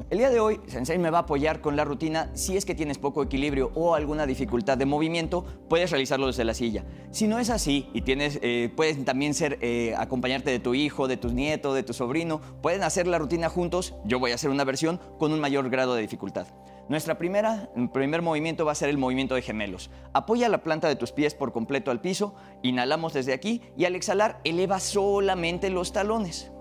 El 0.09 0.19
día 0.19 0.29
de 0.29 0.39
hoy, 0.39 0.61
Sensei 0.67 0.97
me 0.97 1.09
va 1.09 1.17
a 1.17 1.21
apoyar 1.23 1.59
con 1.59 1.75
la 1.75 1.83
rutina. 1.83 2.31
Si 2.35 2.55
es 2.55 2.63
que 2.63 2.73
tienes 2.73 2.97
poco 2.97 3.21
equilibrio 3.21 3.69
o 3.75 3.95
alguna 3.95 4.25
dificultad 4.25 4.77
de 4.77 4.85
movimiento, 4.85 5.43
puedes 5.67 5.91
realizarlo 5.91 6.27
desde 6.27 6.45
la 6.45 6.53
silla. 6.53 6.85
Si 7.11 7.27
no 7.27 7.37
es 7.37 7.49
así 7.49 7.89
y 7.93 8.03
tienes, 8.03 8.39
eh, 8.41 8.71
puedes 8.73 9.03
también 9.03 9.33
ser 9.33 9.59
eh, 9.59 9.93
acompañarte 9.97 10.51
de 10.51 10.59
tu 10.59 10.73
hijo, 10.73 11.09
de 11.09 11.17
tu 11.17 11.33
nieto, 11.33 11.73
de 11.73 11.83
tu 11.83 11.91
sobrino, 11.91 12.39
pueden 12.61 12.81
hacer 12.81 13.05
la 13.07 13.19
rutina 13.19 13.49
juntos. 13.49 13.93
Yo 14.05 14.19
voy 14.19 14.31
a 14.31 14.35
hacer 14.35 14.49
una 14.49 14.63
versión 14.63 15.01
con 15.19 15.33
un 15.33 15.41
mayor 15.41 15.69
grado 15.69 15.95
de 15.95 16.01
dificultad. 16.01 16.47
Nuestra 16.87 17.17
primera, 17.17 17.69
primer 17.93 18.21
movimiento 18.21 18.63
va 18.63 18.71
a 18.71 18.75
ser 18.75 18.87
el 18.87 18.97
movimiento 18.97 19.35
de 19.35 19.41
gemelos. 19.41 19.91
Apoya 20.13 20.47
la 20.47 20.63
planta 20.63 20.87
de 20.87 20.95
tus 20.95 21.11
pies 21.11 21.35
por 21.35 21.51
completo 21.51 21.91
al 21.91 21.99
piso, 21.99 22.35
inhalamos 22.61 23.11
desde 23.11 23.33
aquí 23.33 23.63
y 23.75 23.83
al 23.83 23.97
exhalar 23.97 24.39
eleva 24.45 24.79
solamente 24.79 25.69
los 25.69 25.91
talones. 25.91 26.53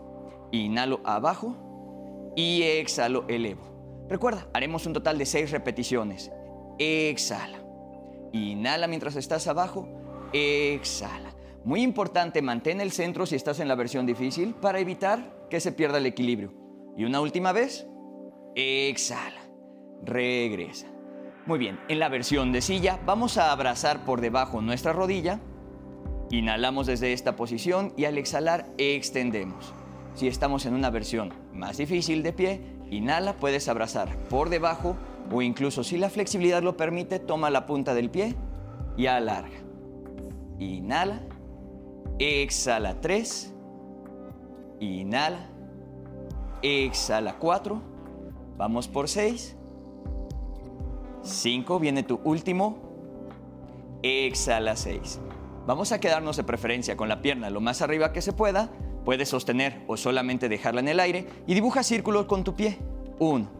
Inhalo 0.50 1.00
abajo 1.04 1.71
y 2.34 2.62
exhalo, 2.62 3.24
elevo. 3.28 4.06
Recuerda, 4.08 4.48
haremos 4.52 4.86
un 4.86 4.92
total 4.92 5.18
de 5.18 5.26
seis 5.26 5.50
repeticiones. 5.50 6.30
Exhala. 6.78 7.62
Inhala 8.32 8.86
mientras 8.86 9.16
estás 9.16 9.46
abajo. 9.46 9.88
Exhala. 10.32 11.34
Muy 11.64 11.82
importante, 11.82 12.42
mantén 12.42 12.80
el 12.80 12.92
centro 12.92 13.26
si 13.26 13.36
estás 13.36 13.60
en 13.60 13.68
la 13.68 13.74
versión 13.74 14.06
difícil 14.06 14.54
para 14.54 14.80
evitar 14.80 15.46
que 15.48 15.60
se 15.60 15.72
pierda 15.72 15.98
el 15.98 16.06
equilibrio. 16.06 16.52
Y 16.96 17.04
una 17.04 17.20
última 17.20 17.52
vez. 17.52 17.86
Exhala. 18.54 19.40
Regresa. 20.02 20.88
Muy 21.46 21.58
bien, 21.58 21.80
en 21.88 21.98
la 21.98 22.08
versión 22.08 22.52
de 22.52 22.60
silla 22.60 23.00
vamos 23.04 23.36
a 23.36 23.52
abrazar 23.52 24.04
por 24.04 24.20
debajo 24.20 24.60
nuestra 24.60 24.92
rodilla. 24.92 25.40
Inhalamos 26.30 26.86
desde 26.86 27.12
esta 27.12 27.36
posición 27.36 27.92
y 27.96 28.04
al 28.04 28.18
exhalar 28.18 28.66
extendemos. 28.78 29.74
Si 30.14 30.28
estamos 30.28 30.66
en 30.66 30.74
una 30.74 30.90
versión 30.90 31.32
más 31.52 31.78
difícil 31.78 32.22
de 32.22 32.32
pie, 32.32 32.60
inhala, 32.90 33.34
puedes 33.34 33.68
abrazar 33.68 34.14
por 34.28 34.50
debajo 34.50 34.96
o 35.30 35.40
incluso 35.40 35.84
si 35.84 35.96
la 35.96 36.10
flexibilidad 36.10 36.62
lo 36.62 36.76
permite, 36.76 37.18
toma 37.18 37.50
la 37.50 37.66
punta 37.66 37.94
del 37.94 38.10
pie 38.10 38.34
y 38.96 39.06
alarga. 39.06 39.56
Inhala, 40.58 41.22
exhala 42.18 43.00
3, 43.00 43.54
inhala, 44.80 45.48
exhala 46.60 47.38
4, 47.38 47.82
vamos 48.58 48.88
por 48.88 49.08
6, 49.08 49.56
5, 51.22 51.78
viene 51.78 52.02
tu 52.02 52.20
último, 52.24 52.76
exhala 54.02 54.76
6. 54.76 55.20
Vamos 55.66 55.92
a 55.92 56.00
quedarnos 56.00 56.36
de 56.36 56.44
preferencia 56.44 56.96
con 56.96 57.08
la 57.08 57.22
pierna 57.22 57.48
lo 57.48 57.60
más 57.60 57.82
arriba 57.82 58.12
que 58.12 58.20
se 58.20 58.32
pueda. 58.32 58.70
Puedes 59.04 59.28
sostener 59.28 59.82
o 59.86 59.96
solamente 59.96 60.48
dejarla 60.48 60.80
en 60.80 60.88
el 60.88 61.00
aire 61.00 61.26
y 61.46 61.54
dibuja 61.54 61.82
círculos 61.82 62.26
con 62.26 62.44
tu 62.44 62.54
pie. 62.54 62.78
Uno, 63.18 63.50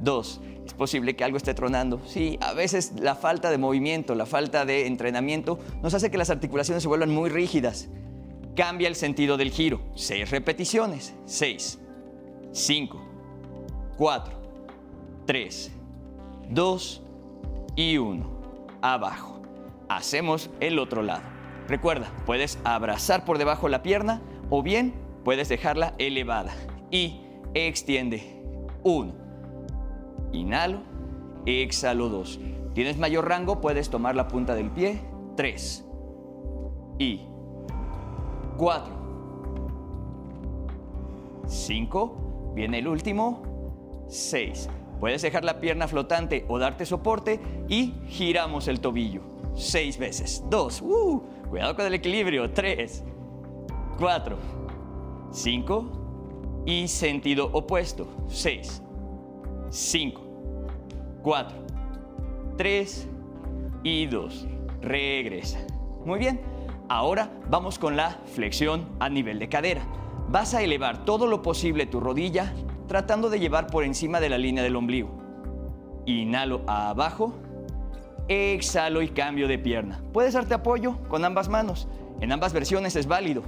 dos. 0.00 0.40
Es 0.64 0.74
posible 0.74 1.16
que 1.16 1.24
algo 1.24 1.36
esté 1.36 1.52
tronando. 1.52 2.00
Sí, 2.06 2.38
a 2.40 2.52
veces 2.52 2.92
la 3.00 3.16
falta 3.16 3.50
de 3.50 3.58
movimiento, 3.58 4.14
la 4.14 4.26
falta 4.26 4.64
de 4.64 4.86
entrenamiento 4.86 5.58
nos 5.82 5.94
hace 5.94 6.10
que 6.10 6.18
las 6.18 6.30
articulaciones 6.30 6.82
se 6.82 6.88
vuelvan 6.88 7.10
muy 7.10 7.28
rígidas. 7.28 7.88
Cambia 8.54 8.86
el 8.86 8.94
sentido 8.94 9.36
del 9.36 9.50
giro. 9.50 9.80
Seis 9.96 10.30
repeticiones. 10.30 11.14
Seis, 11.24 11.80
cinco, 12.52 13.02
cuatro, 13.96 14.40
tres, 15.26 15.72
dos 16.48 17.02
y 17.74 17.96
uno. 17.96 18.40
Abajo 18.80 19.42
hacemos 19.88 20.50
el 20.60 20.78
otro 20.78 21.02
lado. 21.02 21.39
Recuerda, 21.68 22.10
puedes 22.26 22.58
abrazar 22.64 23.24
por 23.24 23.38
debajo 23.38 23.68
la 23.68 23.82
pierna 23.82 24.20
o 24.50 24.62
bien 24.62 24.94
puedes 25.24 25.48
dejarla 25.48 25.94
elevada. 25.98 26.52
Y 26.90 27.20
extiende. 27.54 28.42
Uno. 28.82 29.14
Inhalo. 30.32 30.80
Exhalo 31.46 32.08
dos. 32.08 32.40
¿Tienes 32.74 32.98
mayor 32.98 33.28
rango? 33.28 33.60
Puedes 33.60 33.90
tomar 33.90 34.14
la 34.14 34.28
punta 34.28 34.54
del 34.54 34.70
pie. 34.70 35.00
Tres. 35.36 35.86
Y 36.98 37.22
cuatro. 38.56 38.92
Cinco. 41.46 42.52
Viene 42.54 42.78
el 42.78 42.88
último. 42.88 44.04
Seis. 44.08 44.68
Puedes 44.98 45.22
dejar 45.22 45.44
la 45.44 45.60
pierna 45.60 45.88
flotante 45.88 46.44
o 46.48 46.58
darte 46.58 46.84
soporte 46.84 47.40
y 47.68 47.94
giramos 48.06 48.68
el 48.68 48.80
tobillo 48.80 49.30
seis 49.54 49.98
veces. 49.98 50.42
Dos, 50.48 50.80
uh, 50.82 51.22
cuidado 51.50 51.74
con 51.74 51.84
el 51.84 51.94
equilibrio. 51.94 52.50
Tres, 52.52 53.04
cuatro, 53.98 54.38
cinco 55.32 56.62
y 56.64 56.88
sentido 56.88 57.50
opuesto. 57.52 58.06
Seis, 58.28 58.82
cinco, 59.68 60.22
cuatro, 61.22 61.58
tres 62.56 63.08
y 63.82 64.06
dos. 64.06 64.46
Regresa. 64.80 65.58
Muy 66.06 66.18
bien. 66.20 66.40
Ahora 66.88 67.30
vamos 67.48 67.78
con 67.78 67.96
la 67.96 68.18
flexión 68.34 68.86
a 68.98 69.08
nivel 69.08 69.38
de 69.38 69.48
cadera. 69.48 69.82
Vas 70.28 70.54
a 70.54 70.62
elevar 70.62 71.04
todo 71.04 71.26
lo 71.26 71.42
posible 71.42 71.86
tu 71.86 72.00
rodilla 72.00 72.52
tratando 72.88 73.30
de 73.30 73.38
llevar 73.38 73.68
por 73.68 73.84
encima 73.84 74.18
de 74.18 74.28
la 74.28 74.38
línea 74.38 74.64
del 74.64 74.74
ombligo. 74.74 75.10
Inhalo 76.06 76.62
abajo 76.66 77.34
exhalo 78.30 79.02
y 79.02 79.08
cambio 79.08 79.48
de 79.48 79.58
pierna. 79.58 80.00
Puedes 80.12 80.34
darte 80.34 80.54
apoyo 80.54 80.96
con 81.08 81.24
ambas 81.24 81.48
manos. 81.48 81.88
En 82.20 82.30
ambas 82.30 82.52
versiones 82.52 82.94
es 82.94 83.08
válido. 83.08 83.42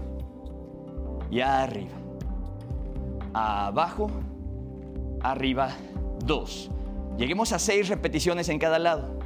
Y 1.31 1.41
arriba. 1.41 1.93
Abajo. 3.33 4.11
Arriba. 5.21 5.71
Dos. 6.25 6.69
Lleguemos 7.17 7.53
a 7.53 7.61
seis 7.61 7.89
repeticiones 7.89 8.49
en 8.49 8.59
cada 8.59 8.81
lado. 8.81 9.19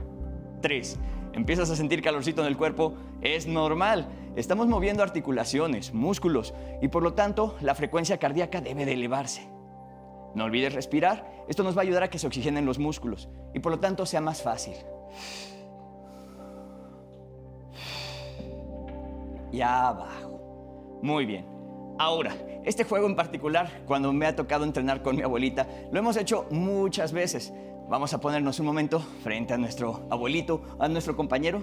Tres. 0.61 0.99
Empiezas 1.33 1.71
a 1.71 1.77
sentir 1.77 2.03
calorcito 2.03 2.43
en 2.43 2.49
el 2.49 2.59
cuerpo. 2.59 2.95
Es 3.23 3.47
normal. 3.47 4.09
Estamos 4.37 4.67
moviendo 4.67 5.03
articulaciones, 5.03 5.95
músculos 5.95 6.53
y 6.83 6.89
por 6.89 7.03
lo 7.03 7.15
tanto 7.15 7.57
la 7.63 7.75
frecuencia 7.75 8.19
cardíaca 8.19 8.61
debe 8.61 8.85
de 8.85 8.93
elevarse. 8.93 9.49
No 10.35 10.45
olvides 10.45 10.75
respirar. 10.75 11.31
Esto 11.49 11.63
nos 11.63 11.75
va 11.75 11.81
a 11.81 11.85
ayudar 11.85 12.03
a 12.03 12.11
que 12.11 12.19
se 12.19 12.27
oxigenen 12.27 12.67
los 12.67 12.79
músculos 12.79 13.31
y 13.55 13.61
por 13.61 13.73
lo 13.73 13.81
tanto 13.81 14.05
sea 14.05 14.21
más 14.21 14.43
fácil. 14.43 14.75
Y 19.53 19.61
abajo. 19.61 20.99
Muy 21.03 21.25
bien. 21.25 21.47
Ahora, 21.99 22.35
este 22.65 22.85
juego 22.85 23.07
en 23.07 23.17
particular, 23.17 23.85
cuando 23.87 24.13
me 24.13 24.27
ha 24.27 24.37
tocado 24.37 24.65
entrenar 24.65 25.03
con 25.03 25.17
mi 25.17 25.23
abuelita, 25.23 25.67
lo 25.91 25.99
hemos 25.99 26.17
hecho 26.17 26.47
muchas 26.51 27.13
veces. 27.13 27.53
Vamos 27.89 28.13
a 28.13 28.21
ponernos 28.21 28.59
un 28.59 28.67
momento 28.67 29.01
frente 29.23 29.55
a 29.55 29.59
nuestro 29.59 30.07
abuelito, 30.11 30.63
a 30.79 30.89
nuestro 30.89 31.17
compañero, 31.17 31.63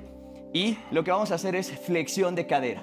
y 0.54 0.78
lo 0.92 1.04
que 1.04 1.12
vamos 1.12 1.32
a 1.32 1.36
hacer 1.36 1.56
es 1.56 1.72
flexión 1.72 2.36
de 2.36 2.48
cadera. 2.48 2.82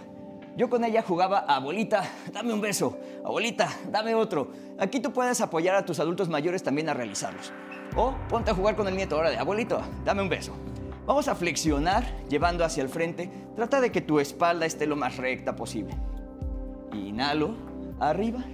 Yo 0.57 0.69
con 0.69 0.85
ella 0.85 1.03
jugaba, 1.03 1.39
abuelita, 1.41 2.03
dame 2.33 2.53
un 2.53 2.61
beso, 2.61 2.99
abuelita, 3.25 3.69
dame 3.91 4.15
otro. 4.15 4.49
Aquí 4.79 5.01
tú 5.01 5.13
puedes 5.13 5.41
apoyar 5.41 5.75
a 5.75 5.85
tus 5.85 6.01
adultos 6.01 6.29
mayores 6.29 6.63
también 6.63 6.89
a 6.89 6.95
realizarlos. 6.95 7.53
O 7.97 8.15
ponte 8.29 8.51
a 8.51 8.55
jugar 8.55 8.77
con 8.77 8.87
el 8.89 8.97
nieto 8.97 9.17
ahora 9.17 9.31
de 9.31 9.39
abuelito, 9.39 9.81
dame 10.05 10.23
un 10.23 10.29
beso. 10.29 10.53
Vamos 11.07 11.27
a 11.29 11.35
flexionar 11.35 12.05
llevando 12.29 12.65
hacia 12.65 12.83
el 12.83 12.89
frente. 12.89 13.31
Trata 13.57 13.81
de 13.81 13.91
que 13.91 14.01
tu 14.01 14.21
espalda 14.21 14.67
esté 14.67 14.87
lo 14.87 14.97
más 14.97 15.17
recta 15.17 15.57
posible. 15.57 15.97
Inhalo, 16.93 17.55
arriba. 17.99 18.45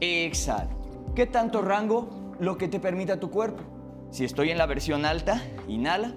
Exhalo. 0.00 0.70
¿Qué 1.14 1.26
tanto 1.26 1.62
rango? 1.62 2.34
Lo 2.38 2.56
que 2.56 2.68
te 2.68 2.80
permita 2.80 3.20
tu 3.20 3.30
cuerpo. 3.30 3.62
Si 4.10 4.24
estoy 4.24 4.50
en 4.50 4.58
la 4.58 4.66
versión 4.66 5.04
alta, 5.04 5.42
inhala. 5.68 6.14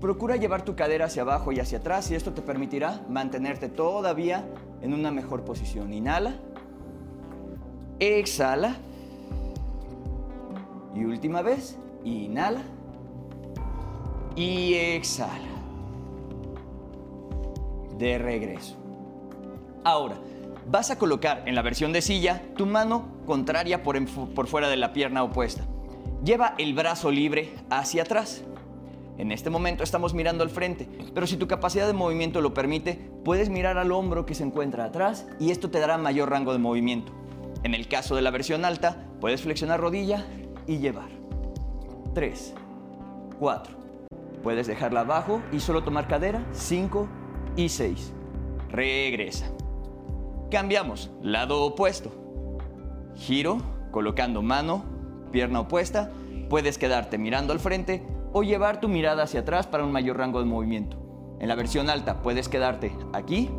Procura 0.00 0.36
llevar 0.36 0.62
tu 0.62 0.74
cadera 0.74 1.06
hacia 1.06 1.22
abajo 1.22 1.52
y 1.52 1.60
hacia 1.60 1.78
atrás 1.78 2.10
y 2.10 2.14
esto 2.14 2.32
te 2.32 2.42
permitirá 2.42 3.02
mantenerte 3.08 3.68
todavía 3.68 4.44
en 4.80 4.92
una 4.92 5.10
mejor 5.10 5.44
posición. 5.44 5.92
Inhala. 5.92 6.34
Exhala. 8.00 8.76
Y 10.94 11.04
última 11.04 11.42
vez, 11.42 11.78
inhala 12.04 12.62
y 14.36 14.74
exhala. 14.74 15.38
De 17.98 18.18
regreso. 18.18 18.76
Ahora, 19.84 20.16
vas 20.66 20.90
a 20.90 20.98
colocar 20.98 21.42
en 21.46 21.54
la 21.54 21.62
versión 21.62 21.92
de 21.92 22.02
silla 22.02 22.42
tu 22.56 22.66
mano 22.66 23.08
contraria 23.26 23.82
por, 23.82 24.02
por, 24.34 24.46
fuera 24.46 24.68
de 24.68 24.76
la 24.76 24.92
pierna 24.92 25.22
opuesta. 25.22 25.64
Lleva 26.24 26.54
el 26.58 26.74
brazo 26.74 27.10
libre 27.10 27.52
hacia 27.70 28.02
atrás. 28.02 28.42
En 29.18 29.30
este 29.30 29.50
momento 29.50 29.84
estamos 29.84 30.12
mirando 30.14 30.42
al 30.42 30.50
frente, 30.50 30.88
pero 31.14 31.26
si 31.26 31.36
tu 31.36 31.46
capacidad 31.46 31.86
de 31.86 31.92
movimiento 31.92 32.40
lo 32.40 32.52
permite, 32.52 32.98
puedes 33.24 33.48
mirar 33.48 33.78
al 33.78 33.92
hombro 33.92 34.26
que 34.26 34.34
se 34.34 34.42
encuentra 34.42 34.86
atrás 34.86 35.26
y 35.38 35.50
esto 35.50 35.70
te 35.70 35.78
dará 35.78 35.98
mayor 35.98 36.30
rango 36.30 36.52
de 36.52 36.58
movimiento. 36.58 37.12
En 37.62 37.74
el 37.74 37.86
caso 37.86 38.16
de 38.16 38.22
la 38.22 38.30
versión 38.30 38.64
alta, 38.64 39.06
puedes 39.20 39.42
flexionar 39.42 39.80
rodilla 39.80 40.26
y 40.66 40.78
llevar. 40.78 41.10
3, 42.14 42.54
4, 43.38 43.84
Puedes 44.44 44.66
dejarla 44.66 45.00
abajo 45.00 45.40
y 45.52 45.60
solo 45.60 45.82
tomar 45.82 46.06
cadera. 46.06 46.44
5 46.52 47.08
y 47.56 47.70
6. 47.70 48.12
Regresa. 48.68 49.46
Cambiamos. 50.50 51.10
Lado 51.22 51.62
opuesto. 51.64 52.10
Giro, 53.16 53.56
colocando 53.90 54.42
mano, 54.42 54.84
pierna 55.32 55.60
opuesta. 55.60 56.12
Puedes 56.50 56.76
quedarte 56.76 57.16
mirando 57.16 57.54
al 57.54 57.58
frente 57.58 58.06
o 58.34 58.42
llevar 58.42 58.80
tu 58.80 58.88
mirada 58.88 59.22
hacia 59.22 59.40
atrás 59.40 59.66
para 59.66 59.82
un 59.82 59.92
mayor 59.92 60.18
rango 60.18 60.40
de 60.40 60.44
movimiento. 60.44 60.98
En 61.40 61.48
la 61.48 61.54
versión 61.54 61.88
alta 61.88 62.20
puedes 62.20 62.50
quedarte 62.50 62.92
aquí 63.14 63.50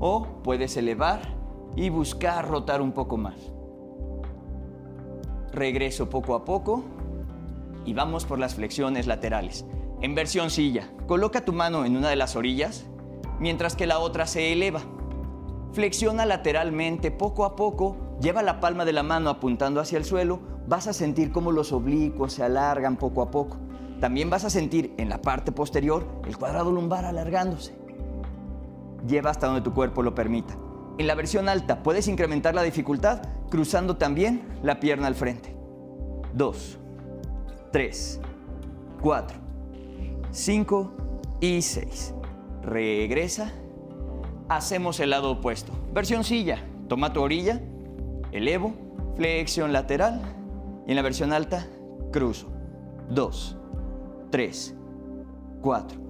o 0.00 0.26
puedes 0.42 0.74
elevar 0.78 1.20
y 1.76 1.90
buscar 1.90 2.48
rotar 2.48 2.80
un 2.80 2.92
poco 2.92 3.18
más. 3.18 3.52
Regreso 5.52 6.08
poco 6.08 6.34
a 6.34 6.44
poco 6.44 6.84
y 7.84 7.94
vamos 7.94 8.24
por 8.26 8.38
las 8.38 8.54
flexiones 8.54 9.06
laterales. 9.06 9.64
En 10.00 10.14
versión 10.14 10.50
silla, 10.50 10.90
coloca 11.06 11.44
tu 11.44 11.52
mano 11.52 11.84
en 11.84 11.96
una 11.96 12.10
de 12.10 12.16
las 12.16 12.36
orillas 12.36 12.86
mientras 13.38 13.76
que 13.76 13.86
la 13.86 13.98
otra 13.98 14.26
se 14.26 14.52
eleva. 14.52 14.80
Flexiona 15.72 16.26
lateralmente 16.26 17.10
poco 17.10 17.44
a 17.44 17.56
poco, 17.56 17.96
lleva 18.20 18.42
la 18.42 18.60
palma 18.60 18.84
de 18.84 18.92
la 18.92 19.02
mano 19.02 19.30
apuntando 19.30 19.80
hacia 19.80 19.98
el 19.98 20.04
suelo, 20.04 20.40
vas 20.66 20.86
a 20.86 20.92
sentir 20.92 21.32
cómo 21.32 21.52
los 21.52 21.72
oblicuos 21.72 22.32
se 22.32 22.44
alargan 22.44 22.96
poco 22.96 23.22
a 23.22 23.30
poco. 23.30 23.56
También 24.00 24.30
vas 24.30 24.44
a 24.44 24.50
sentir 24.50 24.94
en 24.96 25.08
la 25.08 25.20
parte 25.20 25.52
posterior 25.52 26.06
el 26.26 26.36
cuadrado 26.36 26.70
lumbar 26.70 27.04
alargándose. 27.04 27.74
Lleva 29.06 29.30
hasta 29.30 29.46
donde 29.46 29.62
tu 29.62 29.72
cuerpo 29.72 30.02
lo 30.02 30.14
permita. 30.14 30.56
En 30.98 31.06
la 31.06 31.14
versión 31.14 31.48
alta 31.48 31.82
puedes 31.82 32.08
incrementar 32.08 32.54
la 32.54 32.62
dificultad 32.62 33.22
cruzando 33.50 33.96
también 33.96 34.42
la 34.62 34.80
pierna 34.80 35.06
al 35.06 35.14
frente. 35.14 35.56
2, 36.34 36.78
3, 37.72 38.20
4, 39.00 39.38
5 40.30 40.92
y 41.40 41.62
6. 41.62 42.14
Regresa. 42.62 43.52
Hacemos 44.48 45.00
el 45.00 45.10
lado 45.10 45.32
opuesto. 45.32 45.72
Versión 45.92 46.24
silla. 46.24 46.64
Toma 46.88 47.12
tu 47.12 47.20
orilla, 47.20 47.60
elevo, 48.32 48.72
flexión 49.16 49.72
lateral 49.72 50.22
y 50.86 50.90
en 50.92 50.96
la 50.96 51.02
versión 51.02 51.32
alta, 51.32 51.66
cruzo. 52.10 52.48
2, 53.10 53.56
3, 54.30 54.74
4, 55.60 56.00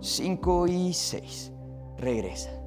5 0.00 0.66
y 0.68 0.92
6. 0.92 1.52
Regresa. 1.98 2.61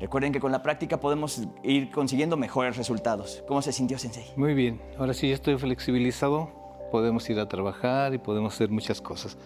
Recuerden 0.00 0.32
que 0.32 0.40
con 0.40 0.50
la 0.50 0.62
práctica 0.62 0.98
podemos 0.98 1.42
ir 1.62 1.90
consiguiendo 1.90 2.36
mejores 2.36 2.76
resultados. 2.76 3.44
¿Cómo 3.46 3.60
se 3.60 3.72
sintió, 3.72 3.98
Sensei? 3.98 4.24
Muy 4.36 4.54
bien. 4.54 4.80
Ahora 4.98 5.12
sí 5.12 5.30
estoy 5.30 5.58
flexibilizado. 5.58 6.50
Podemos 6.90 7.28
ir 7.28 7.38
a 7.38 7.46
trabajar 7.48 8.14
y 8.14 8.18
podemos 8.18 8.54
hacer 8.54 8.70
muchas 8.70 9.00
cosas. 9.00 9.36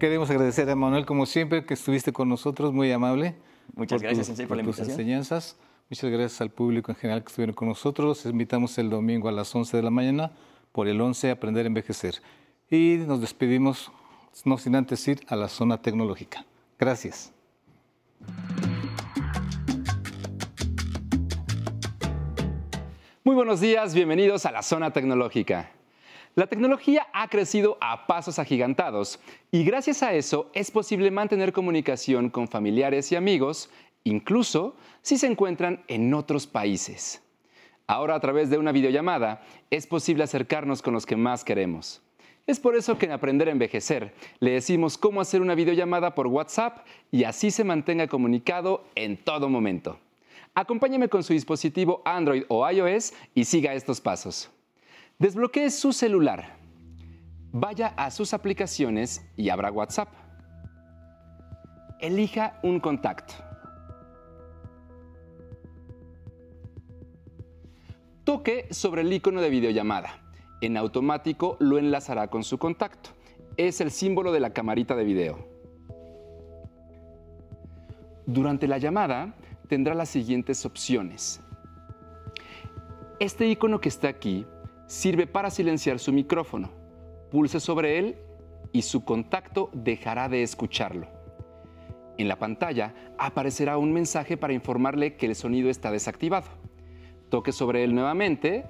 Queremos 0.00 0.30
agradecer 0.30 0.68
a 0.70 0.74
Manuel, 0.76 1.04
como 1.04 1.26
siempre, 1.26 1.64
que 1.64 1.74
estuviste 1.74 2.12
con 2.12 2.28
nosotros, 2.28 2.72
muy 2.72 2.90
amable. 2.90 3.34
Muchas 3.74 4.00
gracias, 4.00 4.26
Sensei, 4.26 4.46
por, 4.46 4.56
por 4.56 4.56
la 4.56 4.62
tus 4.64 4.78
invitación. 4.78 5.00
enseñanzas. 5.00 5.56
Muchas 5.90 6.10
gracias 6.10 6.40
al 6.40 6.50
público 6.50 6.90
en 6.90 6.96
general 6.96 7.22
que 7.22 7.28
estuvieron 7.28 7.54
con 7.54 7.68
nosotros. 7.68 8.24
Les 8.24 8.32
invitamos 8.32 8.78
el 8.78 8.90
domingo 8.90 9.28
a 9.28 9.32
las 9.32 9.54
11 9.54 9.76
de 9.76 9.82
la 9.82 9.90
mañana 9.90 10.32
por 10.72 10.88
el 10.88 11.00
11 11.00 11.30
Aprender 11.30 11.66
a 11.66 11.68
Envejecer. 11.68 12.22
Y 12.70 12.96
nos 13.06 13.20
despedimos, 13.20 13.92
no 14.44 14.56
sin 14.56 14.74
antes 14.74 15.06
ir 15.06 15.20
a 15.28 15.36
la 15.36 15.48
zona 15.48 15.82
tecnológica. 15.82 16.46
Gracias. 16.78 17.32
Muy 23.28 23.34
buenos 23.34 23.60
días, 23.60 23.92
bienvenidos 23.92 24.46
a 24.46 24.52
la 24.52 24.62
zona 24.62 24.90
tecnológica. 24.90 25.70
La 26.34 26.46
tecnología 26.46 27.08
ha 27.12 27.28
crecido 27.28 27.76
a 27.78 28.06
pasos 28.06 28.38
agigantados 28.38 29.20
y 29.50 29.64
gracias 29.64 30.02
a 30.02 30.14
eso 30.14 30.48
es 30.54 30.70
posible 30.70 31.10
mantener 31.10 31.52
comunicación 31.52 32.30
con 32.30 32.48
familiares 32.48 33.12
y 33.12 33.16
amigos, 33.16 33.68
incluso 34.02 34.76
si 35.02 35.18
se 35.18 35.26
encuentran 35.26 35.84
en 35.88 36.14
otros 36.14 36.46
países. 36.46 37.22
Ahora 37.86 38.14
a 38.14 38.20
través 38.20 38.48
de 38.48 38.56
una 38.56 38.72
videollamada 38.72 39.42
es 39.68 39.86
posible 39.86 40.24
acercarnos 40.24 40.80
con 40.80 40.94
los 40.94 41.04
que 41.04 41.16
más 41.16 41.44
queremos. 41.44 42.00
Es 42.46 42.58
por 42.58 42.76
eso 42.76 42.96
que 42.96 43.04
en 43.04 43.12
Aprender 43.12 43.48
a 43.48 43.52
Envejecer 43.52 44.14
le 44.40 44.52
decimos 44.52 44.96
cómo 44.96 45.20
hacer 45.20 45.42
una 45.42 45.54
videollamada 45.54 46.14
por 46.14 46.28
WhatsApp 46.28 46.78
y 47.12 47.24
así 47.24 47.50
se 47.50 47.62
mantenga 47.62 48.06
comunicado 48.06 48.86
en 48.94 49.18
todo 49.18 49.50
momento. 49.50 49.98
Acompáñeme 50.58 51.08
con 51.08 51.22
su 51.22 51.32
dispositivo 51.32 52.02
Android 52.04 52.42
o 52.48 52.68
iOS 52.68 53.12
y 53.32 53.44
siga 53.44 53.74
estos 53.74 54.00
pasos. 54.00 54.50
Desbloquee 55.16 55.70
su 55.70 55.92
celular. 55.92 56.56
Vaya 57.52 57.94
a 57.96 58.10
sus 58.10 58.34
aplicaciones 58.34 59.24
y 59.36 59.50
abra 59.50 59.70
WhatsApp. 59.70 60.08
Elija 62.00 62.58
un 62.64 62.80
contacto. 62.80 63.34
Toque 68.24 68.66
sobre 68.72 69.02
el 69.02 69.12
icono 69.12 69.40
de 69.40 69.50
videollamada. 69.50 70.18
En 70.60 70.76
automático 70.76 71.56
lo 71.60 71.78
enlazará 71.78 72.30
con 72.30 72.42
su 72.42 72.58
contacto. 72.58 73.10
Es 73.56 73.80
el 73.80 73.92
símbolo 73.92 74.32
de 74.32 74.40
la 74.40 74.52
camarita 74.52 74.96
de 74.96 75.04
video. 75.04 75.38
Durante 78.26 78.66
la 78.66 78.78
llamada 78.78 79.36
tendrá 79.68 79.94
las 79.94 80.08
siguientes 80.08 80.64
opciones. 80.66 81.40
Este 83.20 83.48
icono 83.48 83.80
que 83.80 83.88
está 83.88 84.08
aquí 84.08 84.46
sirve 84.86 85.26
para 85.26 85.50
silenciar 85.50 85.98
su 85.98 86.12
micrófono. 86.12 86.70
Pulse 87.30 87.60
sobre 87.60 87.98
él 87.98 88.16
y 88.72 88.82
su 88.82 89.04
contacto 89.04 89.70
dejará 89.72 90.28
de 90.28 90.42
escucharlo. 90.42 91.06
En 92.16 92.26
la 92.26 92.36
pantalla 92.36 92.94
aparecerá 93.18 93.78
un 93.78 93.92
mensaje 93.92 94.36
para 94.36 94.52
informarle 94.52 95.16
que 95.16 95.26
el 95.26 95.36
sonido 95.36 95.70
está 95.70 95.90
desactivado. 95.90 96.46
Toque 97.28 97.52
sobre 97.52 97.84
él 97.84 97.94
nuevamente 97.94 98.64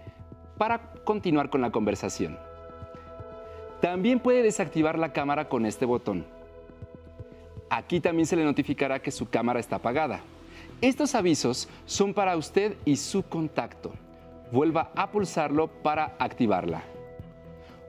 para 0.58 0.92
continuar 1.04 1.48
con 1.48 1.60
la 1.60 1.70
conversación. 1.70 2.36
También 3.80 4.18
puede 4.18 4.42
desactivar 4.42 4.98
la 4.98 5.12
cámara 5.12 5.48
con 5.48 5.64
este 5.64 5.86
botón. 5.86 6.26
Aquí 7.70 8.00
también 8.00 8.26
se 8.26 8.34
le 8.34 8.44
notificará 8.44 9.00
que 9.00 9.12
su 9.12 9.30
cámara 9.30 9.60
está 9.60 9.76
apagada. 9.76 10.20
Estos 10.80 11.16
avisos 11.16 11.68
son 11.86 12.14
para 12.14 12.36
usted 12.36 12.76
y 12.84 12.96
su 12.96 13.24
contacto. 13.24 13.92
Vuelva 14.52 14.92
a 14.94 15.10
pulsarlo 15.10 15.66
para 15.66 16.14
activarla. 16.18 16.82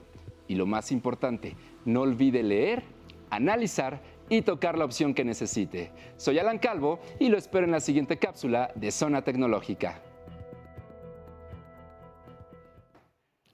Y 0.48 0.56
lo 0.56 0.66
más 0.66 0.92
importante, 0.92 1.56
no 1.86 2.02
olvide 2.02 2.42
leer, 2.42 2.82
analizar 3.30 4.02
y 4.30 4.42
tocar 4.42 4.78
la 4.78 4.86
opción 4.86 5.14
que 5.14 5.26
necesite. 5.26 5.92
Soy 6.18 6.40
Alan 6.40 6.60
Calvo 6.60 7.00
y 7.20 7.30
lo 7.30 7.38
espero 7.38 7.66
en 7.66 7.72
la 7.72 7.80
siguiente 7.80 8.18
cápsula 8.18 8.72
de 8.76 8.92
Zona 8.92 9.24
Tecnológica. 9.24 10.02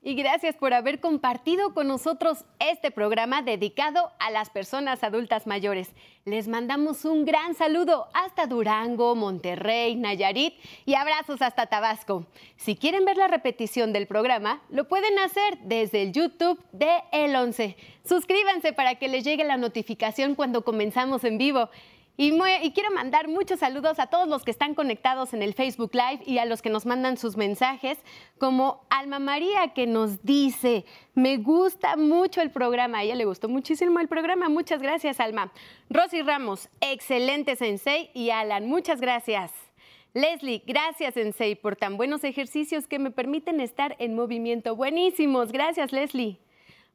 Y 0.04 0.16
gracias 0.16 0.56
por 0.56 0.74
haber 0.74 1.00
compartido 1.00 1.76
con 1.76 1.88
nosotros 1.88 2.44
este 2.58 2.90
programa 2.90 3.44
dedicado 3.44 4.12
a 4.18 4.32
las 4.32 4.50
personas 4.50 5.04
adultas 5.04 5.46
mayores. 5.46 5.92
Les 6.26 6.48
mandamos 6.48 7.06
un 7.06 7.24
gran 7.24 7.54
saludo 7.54 8.08
hasta 8.16 8.48
Durango, 8.48 9.14
Monterrey, 9.14 9.96
Nayarit 9.96 10.56
y 10.88 10.96
abrazos 10.96 11.44
hasta 11.44 11.68
Tabasco. 11.68 12.26
Si 12.58 12.76
quieren 12.76 13.06
ver 13.06 13.16
la 13.18 13.28
repetición 13.28 13.94
del 13.94 14.08
programa, 14.08 14.64
lo 14.72 14.88
pueden 14.88 15.20
hacer 15.20 15.60
desde 15.66 16.02
el 16.02 16.14
YouTube 16.14 16.60
de 16.72 16.90
El 17.12 17.36
11. 17.36 17.78
Suscríbanse 18.04 18.74
para 18.74 18.96
que 18.96 19.08
les 19.08 19.24
llegue 19.24 19.44
la 19.44 19.58
notificación 19.58 20.34
cuando 20.34 20.64
comenzamos 20.64 21.24
en 21.24 21.38
vivo. 21.38 21.70
Y, 22.18 22.32
quiero 22.74 22.92
mandar 22.94 23.28
muchos 23.28 23.60
saludos 23.60 23.98
a 23.98 24.08
todos 24.08 24.28
los 24.28 24.44
que 24.44 24.52
están 24.52 24.76
conectados 24.76 25.34
en 25.34 25.42
el 25.42 25.54
Facebook 25.54 25.92
Live 25.94 26.24
y 26.26 26.38
a 26.38 26.46
los 26.46 26.62
que 26.62 26.70
nos 26.70 26.86
mandan 26.86 27.18
sus 27.18 27.38
mensajes, 27.38 27.98
como 28.38 28.86
Alma 28.90 29.20
María 29.20 29.70
que 29.74 29.88
nos 29.88 30.24
dice, 30.24 30.86
me 31.16 31.38
gusta 31.38 31.96
mucho 31.96 32.42
el 32.42 32.52
programa, 32.52 33.00
a 33.00 33.04
ella 33.04 33.16
le 33.16 33.26
gustó 33.26 33.50
muchísimo 33.50 34.00
el 34.00 34.08
programa, 34.08 34.50
muchas 34.50 34.82
gracias 34.82 35.20
Alma. 35.20 35.52
Rosy 35.90 36.22
Ramos, 36.22 36.70
excelente 36.80 37.56
sensei 37.56 38.12
y 38.14 38.30
Alan, 38.30 38.68
muchas 38.68 39.02
gracias. 39.02 39.52
Leslie, 40.14 40.62
gracias 40.68 41.14
Sensei 41.14 41.56
por 41.56 41.78
tan 41.78 41.96
buenos 41.96 42.26
ejercicios 42.26 42.86
que 42.86 43.00
me 43.00 43.12
permiten 43.12 43.62
estar 43.62 43.96
en 43.98 44.14
movimiento. 44.14 44.76
Buenísimos, 44.76 45.54
gracias 45.54 45.94
Leslie. 45.94 46.38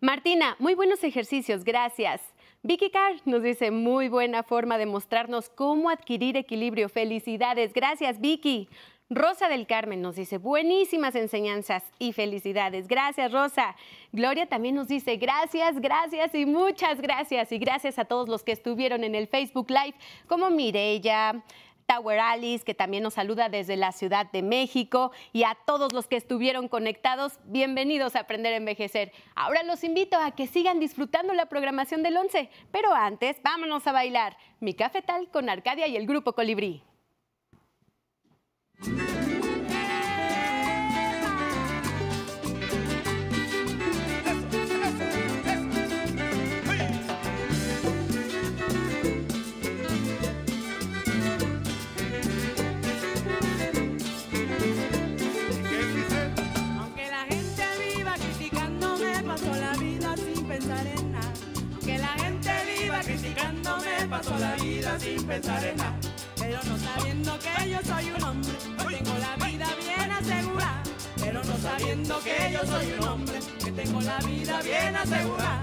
Martina, 0.00 0.56
muy 0.58 0.74
buenos 0.74 1.02
ejercicios, 1.02 1.64
gracias. 1.64 2.20
Vicky 2.66 2.90
Carr 2.90 3.14
nos 3.26 3.44
dice, 3.44 3.70
muy 3.70 4.08
buena 4.08 4.42
forma 4.42 4.76
de 4.76 4.86
mostrarnos 4.86 5.48
cómo 5.48 5.88
adquirir 5.88 6.36
equilibrio. 6.36 6.88
Felicidades, 6.88 7.72
gracias 7.72 8.20
Vicky. 8.20 8.68
Rosa 9.08 9.48
del 9.48 9.68
Carmen 9.68 10.02
nos 10.02 10.16
dice, 10.16 10.38
buenísimas 10.38 11.14
enseñanzas 11.14 11.84
y 12.00 12.12
felicidades. 12.12 12.88
Gracias, 12.88 13.30
Rosa. 13.30 13.76
Gloria 14.10 14.46
también 14.46 14.74
nos 14.74 14.88
dice, 14.88 15.16
gracias, 15.16 15.78
gracias 15.80 16.34
y 16.34 16.44
muchas 16.44 17.00
gracias. 17.00 17.52
Y 17.52 17.58
gracias 17.58 18.00
a 18.00 18.04
todos 18.04 18.28
los 18.28 18.42
que 18.42 18.50
estuvieron 18.50 19.04
en 19.04 19.14
el 19.14 19.28
Facebook 19.28 19.70
Live, 19.70 19.94
como 20.26 20.50
Mireya, 20.50 21.44
Tower 21.86 22.18
Alice, 22.18 22.64
que 22.64 22.74
también 22.74 23.02
nos 23.02 23.14
saluda 23.14 23.48
desde 23.48 23.76
la 23.76 23.92
Ciudad 23.92 24.30
de 24.30 24.42
México, 24.42 25.12
y 25.32 25.44
a 25.44 25.56
todos 25.66 25.92
los 25.92 26.08
que 26.08 26.16
estuvieron 26.16 26.68
conectados, 26.68 27.38
bienvenidos 27.44 28.16
a 28.16 28.20
Aprender 28.20 28.52
a 28.52 28.56
Envejecer. 28.56 29.12
Ahora 29.34 29.62
los 29.62 29.84
invito 29.84 30.18
a 30.18 30.32
que 30.32 30.46
sigan 30.46 30.80
disfrutando 30.80 31.32
la 31.32 31.46
programación 31.46 32.02
del 32.02 32.16
11, 32.16 32.50
pero 32.72 32.92
antes 32.92 33.40
vámonos 33.42 33.86
a 33.86 33.92
bailar 33.92 34.36
Mi 34.60 34.74
Cafetal 34.74 35.28
con 35.30 35.48
Arcadia 35.48 35.86
y 35.86 35.96
el 35.96 36.06
Grupo 36.06 36.32
Colibrí. 36.32 36.82
Paso 64.16 64.38
la 64.38 64.54
vida 64.56 64.98
sin 64.98 65.22
pensar 65.26 65.64
en 65.64 65.76
nada. 65.76 65.98
Pero 66.36 66.58
no 66.64 66.78
sabiendo 66.78 67.38
que 67.38 67.70
yo 67.70 67.78
soy 67.82 68.10
un 68.16 68.22
hombre, 68.22 68.52
que 68.78 68.94
tengo 68.96 69.18
la 69.18 69.46
vida 69.46 69.68
bien 69.78 70.10
asegurada. 70.10 70.82
Pero 71.16 71.44
no 71.44 71.56
sabiendo 71.58 72.20
que 72.20 72.52
yo 72.52 72.60
soy 72.66 72.92
un 72.98 73.08
hombre, 73.08 73.38
que 73.62 73.72
tengo 73.72 74.00
la 74.00 74.18
vida 74.18 74.62
bien 74.62 74.96
asegurada. 74.96 75.62